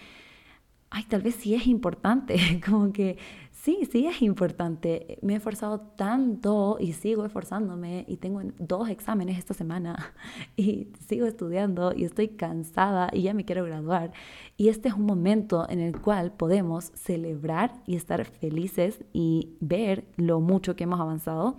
ay, 0.93 1.05
tal 1.05 1.23
vez 1.23 1.35
sí 1.35 1.55
es 1.55 1.67
importante, 1.67 2.37
como 2.65 2.93
que 2.93 3.19
Sí, 3.63 3.87
sí 3.93 4.09
es 4.09 4.23
importante. 4.23 5.19
Me 5.23 5.35
he 5.35 5.37
esforzado 5.37 5.79
tanto 5.79 6.79
y 6.81 6.95
sigo 6.95 7.25
esforzándome 7.25 8.05
y 8.09 8.17
tengo 8.17 8.41
dos 8.59 8.89
exámenes 8.89 9.39
esta 9.39 9.55
semana 9.55 10.13
y 10.57 10.89
sigo 11.07 11.27
estudiando 11.27 11.93
y 11.95 12.03
estoy 12.03 12.27
cansada 12.27 13.09
y 13.13 13.23
ya 13.23 13.35
me 13.35 13.45
quiero 13.45 13.65
graduar. 13.65 14.11
Y 14.57 14.69
este 14.69 14.89
es 14.89 14.95
un 14.95 15.07
momento 15.07 15.65
en 15.69 15.79
el 15.79 16.01
cual 16.01 16.33
podemos 16.33 16.87
celebrar 16.97 17.73
y 17.87 17.95
estar 17.95 18.25
felices 18.25 19.05
y 19.13 19.51
ver 19.61 20.09
lo 20.17 20.41
mucho 20.41 20.75
que 20.75 20.83
hemos 20.83 20.99
avanzado 20.99 21.57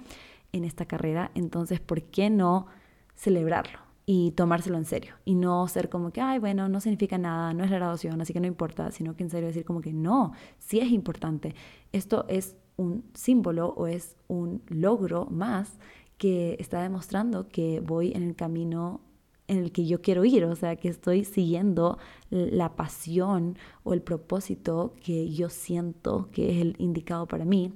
en 0.51 0.65
esta 0.65 0.85
carrera. 0.85 1.31
Entonces, 1.35 1.79
¿por 1.79 2.01
qué 2.03 2.29
no 2.29 2.65
celebrarlo? 3.15 3.79
Y 4.05 4.31
tomárselo 4.31 4.77
en 4.77 4.85
serio 4.85 5.15
y 5.23 5.35
no 5.35 5.67
ser 5.67 5.89
como 5.89 6.11
que, 6.11 6.21
ay, 6.21 6.39
bueno, 6.39 6.67
no 6.67 6.79
significa 6.79 7.17
nada, 7.17 7.53
no 7.53 7.63
es 7.63 7.71
la 7.71 7.77
graduación, 7.77 8.19
así 8.21 8.33
que 8.33 8.39
no 8.39 8.47
importa, 8.47 8.91
sino 8.91 9.15
que 9.15 9.23
en 9.23 9.29
serio 9.29 9.47
decir 9.47 9.65
como 9.65 9.81
que 9.81 9.93
no, 9.93 10.33
sí 10.59 10.79
es 10.79 10.91
importante. 10.91 11.55
Esto 11.91 12.25
es 12.27 12.57
un 12.75 13.05
símbolo 13.13 13.69
o 13.69 13.87
es 13.87 14.17
un 14.27 14.61
logro 14.67 15.27
más 15.27 15.77
que 16.17 16.57
está 16.59 16.81
demostrando 16.81 17.47
que 17.47 17.79
voy 17.79 18.11
en 18.13 18.23
el 18.23 18.35
camino 18.35 19.01
en 19.47 19.57
el 19.57 19.71
que 19.71 19.85
yo 19.85 20.01
quiero 20.01 20.23
ir, 20.25 20.45
o 20.45 20.55
sea, 20.55 20.75
que 20.77 20.87
estoy 20.87 21.25
siguiendo 21.25 21.97
la 22.29 22.75
pasión 22.75 23.57
o 23.83 23.93
el 23.93 24.01
propósito 24.01 24.93
que 25.03 25.29
yo 25.29 25.49
siento 25.49 26.29
que 26.31 26.51
es 26.51 26.61
el 26.61 26.75
indicado 26.79 27.27
para 27.27 27.45
mí 27.45 27.73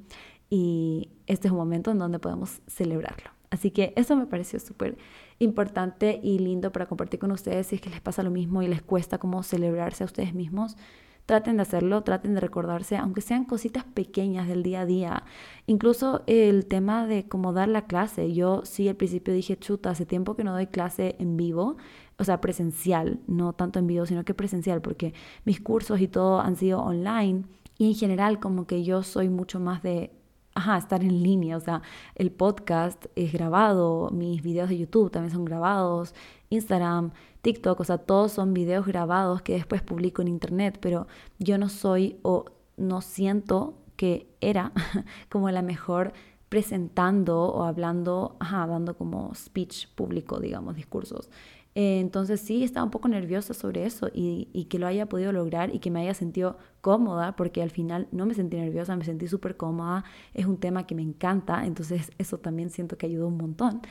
y 0.49 1.09
este 1.25 1.47
es 1.47 1.51
un 1.51 1.57
momento 1.57 1.91
en 1.91 1.99
donde 1.99 2.19
podemos 2.19 2.61
celebrarlo. 2.67 3.31
Así 3.49 3.71
que 3.71 3.93
eso 3.95 4.15
me 4.15 4.25
pareció 4.25 4.59
súper 4.59 4.97
importante 5.39 6.19
y 6.23 6.39
lindo 6.39 6.71
para 6.71 6.87
compartir 6.87 7.19
con 7.19 7.31
ustedes 7.31 7.67
si 7.67 7.75
es 7.75 7.81
que 7.81 7.89
les 7.89 8.01
pasa 8.01 8.23
lo 8.23 8.31
mismo 8.31 8.61
y 8.61 8.67
les 8.67 8.81
cuesta 8.81 9.17
como 9.17 9.43
celebrarse 9.43 10.03
a 10.03 10.05
ustedes 10.05 10.33
mismos. 10.33 10.77
Traten 11.27 11.57
de 11.57 11.63
hacerlo, 11.63 12.03
traten 12.03 12.35
de 12.35 12.39
recordarse, 12.39 12.95
aunque 12.95 13.19
sean 13.19 13.43
cositas 13.43 13.83
pequeñas 13.83 14.47
del 14.47 14.63
día 14.63 14.81
a 14.81 14.85
día. 14.85 15.23
Incluso 15.65 16.23
el 16.25 16.65
tema 16.67 17.05
de 17.05 17.27
cómo 17.27 17.51
dar 17.51 17.67
la 17.67 17.85
clase. 17.85 18.31
Yo 18.33 18.61
sí 18.63 18.87
al 18.87 18.95
principio 18.95 19.33
dije, 19.33 19.59
chuta, 19.59 19.89
hace 19.89 20.05
tiempo 20.05 20.37
que 20.37 20.45
no 20.45 20.53
doy 20.53 20.67
clase 20.67 21.17
en 21.19 21.35
vivo, 21.35 21.75
o 22.17 22.23
sea, 22.23 22.39
presencial, 22.39 23.19
no 23.27 23.51
tanto 23.51 23.77
en 23.77 23.87
vivo, 23.87 24.05
sino 24.05 24.23
que 24.23 24.33
presencial, 24.33 24.81
porque 24.81 25.13
mis 25.43 25.59
cursos 25.59 25.99
y 25.99 26.07
todo 26.07 26.39
han 26.39 26.55
sido 26.55 26.79
online. 26.79 27.43
Y 27.77 27.87
en 27.89 27.95
general 27.95 28.39
como 28.39 28.65
que 28.65 28.85
yo 28.85 29.03
soy 29.03 29.27
mucho 29.27 29.59
más 29.59 29.83
de 29.83 30.16
ajá, 30.57 30.77
estar 30.77 31.03
en 31.03 31.21
línea, 31.21 31.55
o 31.55 31.59
sea, 31.59 31.83
el 32.15 32.31
podcast 32.31 33.05
es 33.15 33.31
grabado, 33.31 34.09
mis 34.11 34.41
videos 34.41 34.69
de 34.69 34.77
YouTube 34.79 35.11
también 35.11 35.31
son 35.31 35.45
grabados, 35.45 36.15
Instagram, 36.49 37.11
TikTok, 37.41 37.79
o 37.79 37.83
sea, 37.83 37.99
todos 37.99 38.31
son 38.31 38.53
videos 38.53 38.87
grabados 38.87 39.43
que 39.43 39.53
después 39.53 39.83
publico 39.83 40.23
en 40.23 40.27
internet, 40.27 40.79
pero 40.81 41.07
yo 41.37 41.59
no 41.59 41.69
soy 41.69 42.17
o 42.23 42.45
no 42.75 43.01
siento 43.01 43.75
que 43.97 44.35
era 44.41 44.71
como 45.29 45.51
la 45.51 45.61
mejor 45.61 46.13
presentando 46.49 47.39
o 47.43 47.63
hablando, 47.63 48.35
ajá, 48.39 48.65
dando 48.65 48.97
como 48.97 49.35
speech 49.35 49.89
público, 49.93 50.39
digamos, 50.39 50.75
discursos. 50.75 51.29
Eh, 51.75 51.99
entonces 51.99 52.41
sí, 52.41 52.63
estaba 52.63 52.83
un 52.83 52.89
poco 52.89 53.07
nerviosa 53.07 53.53
sobre 53.53 53.85
eso 53.85 54.09
y, 54.11 54.49
y, 54.53 54.65
que 54.65 54.79
lo 54.79 54.87
haya 54.87 55.05
podido 55.05 55.31
lograr 55.31 55.75
y 55.75 55.77
que 55.77 55.91
me 55.91 56.01
haya 56.01 56.15
sentido 56.15 56.57
porque 57.35 57.61
al 57.61 57.69
final 57.69 58.07
no 58.11 58.25
me 58.25 58.33
sentí 58.33 58.57
nerviosa, 58.57 58.95
me 58.95 59.03
sentí 59.03 59.27
súper 59.27 59.57
cómoda, 59.57 60.03
es 60.33 60.45
un 60.45 60.57
tema 60.57 60.85
que 60.85 60.95
me 60.95 61.01
encanta, 61.01 61.65
entonces 61.65 62.11
eso 62.17 62.37
también 62.39 62.69
siento 62.69 62.97
que 62.97 63.05
ayudó 63.05 63.27
un 63.27 63.37
montón 63.37 63.81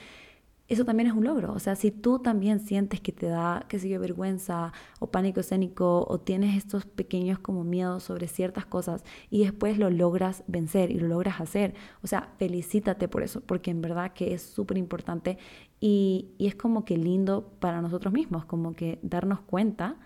eso 0.68 0.84
también 0.84 1.08
es 1.08 1.14
un 1.14 1.24
logro. 1.24 1.52
O 1.52 1.58
sea, 1.58 1.76
si 1.76 1.90
tú 1.90 2.18
también 2.18 2.60
sientes 2.60 3.00
que 3.00 3.12
te 3.12 3.26
da, 3.26 3.64
qué 3.68 3.78
sé 3.78 3.88
yo, 3.88 4.00
vergüenza 4.00 4.72
o 4.98 5.10
pánico 5.10 5.40
escénico 5.40 6.04
o 6.08 6.18
tienes 6.18 6.56
estos 6.56 6.86
pequeños 6.86 7.38
como 7.38 7.64
miedos 7.64 8.02
sobre 8.02 8.26
ciertas 8.26 8.66
cosas 8.66 9.04
y 9.30 9.44
después 9.44 9.78
lo 9.78 9.90
logras 9.90 10.42
vencer 10.48 10.90
y 10.90 10.98
lo 10.98 11.08
logras 11.08 11.40
hacer, 11.40 11.74
o 12.02 12.06
sea, 12.06 12.32
felicítate 12.38 13.08
por 13.08 13.22
eso, 13.22 13.40
porque 13.42 13.70
en 13.70 13.80
verdad 13.80 14.12
que 14.12 14.34
es 14.34 14.42
súper 14.42 14.76
importante 14.78 15.38
y 15.80 16.34
es 16.38 16.54
como 16.56 16.84
que 16.84 16.96
lindo 16.96 17.52
para 17.60 17.80
nosotros 17.82 18.12
mismos, 18.12 18.44
como 18.44 18.74
que 18.74 18.98
darnos 19.02 19.40
cuenta 19.40 19.96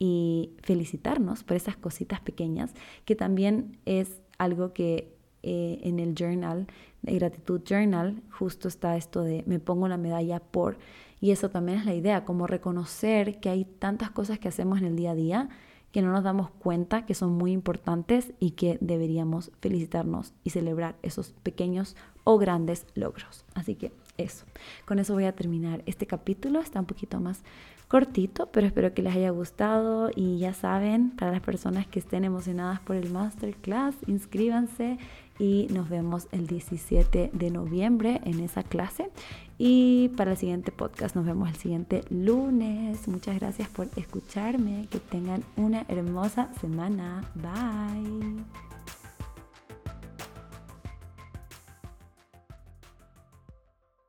y 0.00 0.50
felicitarnos 0.62 1.44
por 1.44 1.56
esas 1.56 1.76
cositas 1.76 2.20
pequeñas, 2.20 2.74
que 3.04 3.14
también 3.14 3.78
es 3.84 4.20
algo 4.38 4.72
que 4.72 5.14
eh, 5.42 5.78
en 5.82 6.00
el 6.00 6.14
journal, 6.14 6.66
de 7.02 7.14
gratitud 7.14 7.60
journal, 7.64 8.22
justo 8.30 8.66
está 8.66 8.96
esto 8.96 9.22
de 9.22 9.44
me 9.46 9.60
pongo 9.60 9.86
la 9.86 9.98
medalla 9.98 10.40
por, 10.40 10.78
y 11.20 11.30
eso 11.30 11.50
también 11.50 11.78
es 11.78 11.84
la 11.84 11.94
idea, 11.94 12.24
como 12.24 12.46
reconocer 12.46 13.40
que 13.40 13.50
hay 13.50 13.66
tantas 13.66 14.10
cosas 14.10 14.38
que 14.38 14.48
hacemos 14.48 14.78
en 14.78 14.86
el 14.86 14.96
día 14.96 15.12
a 15.12 15.14
día 15.14 15.48
que 15.92 16.02
no 16.02 16.12
nos 16.12 16.22
damos 16.22 16.50
cuenta 16.50 17.04
que 17.04 17.14
son 17.14 17.32
muy 17.32 17.52
importantes 17.52 18.32
y 18.38 18.52
que 18.52 18.78
deberíamos 18.80 19.50
felicitarnos 19.60 20.32
y 20.44 20.50
celebrar 20.50 20.96
esos 21.02 21.32
pequeños 21.42 21.96
o 22.24 22.38
grandes 22.38 22.86
logros. 22.94 23.44
Así 23.54 23.74
que 23.74 23.92
eso, 24.16 24.46
con 24.86 24.98
eso 24.98 25.14
voy 25.14 25.24
a 25.24 25.34
terminar 25.34 25.82
este 25.86 26.06
capítulo, 26.06 26.60
está 26.60 26.80
un 26.80 26.86
poquito 26.86 27.20
más 27.20 27.42
cortito, 27.90 28.46
pero 28.52 28.68
espero 28.68 28.94
que 28.94 29.02
les 29.02 29.16
haya 29.16 29.30
gustado 29.30 30.10
y 30.14 30.38
ya 30.38 30.54
saben, 30.54 31.10
para 31.10 31.32
las 31.32 31.40
personas 31.40 31.88
que 31.88 31.98
estén 31.98 32.24
emocionadas 32.24 32.78
por 32.78 32.94
el 32.94 33.10
masterclass, 33.10 33.96
inscríbanse 34.06 34.96
y 35.40 35.66
nos 35.72 35.88
vemos 35.88 36.28
el 36.30 36.46
17 36.46 37.30
de 37.32 37.50
noviembre 37.50 38.20
en 38.24 38.38
esa 38.38 38.62
clase. 38.62 39.10
Y 39.58 40.10
para 40.16 40.32
el 40.32 40.36
siguiente 40.36 40.70
podcast 40.70 41.16
nos 41.16 41.26
vemos 41.26 41.48
el 41.48 41.56
siguiente 41.56 42.04
lunes. 42.10 43.08
Muchas 43.08 43.40
gracias 43.40 43.68
por 43.68 43.88
escucharme. 43.96 44.86
Que 44.88 45.00
tengan 45.00 45.42
una 45.56 45.84
hermosa 45.88 46.48
semana. 46.60 47.24
Bye. 47.34 48.69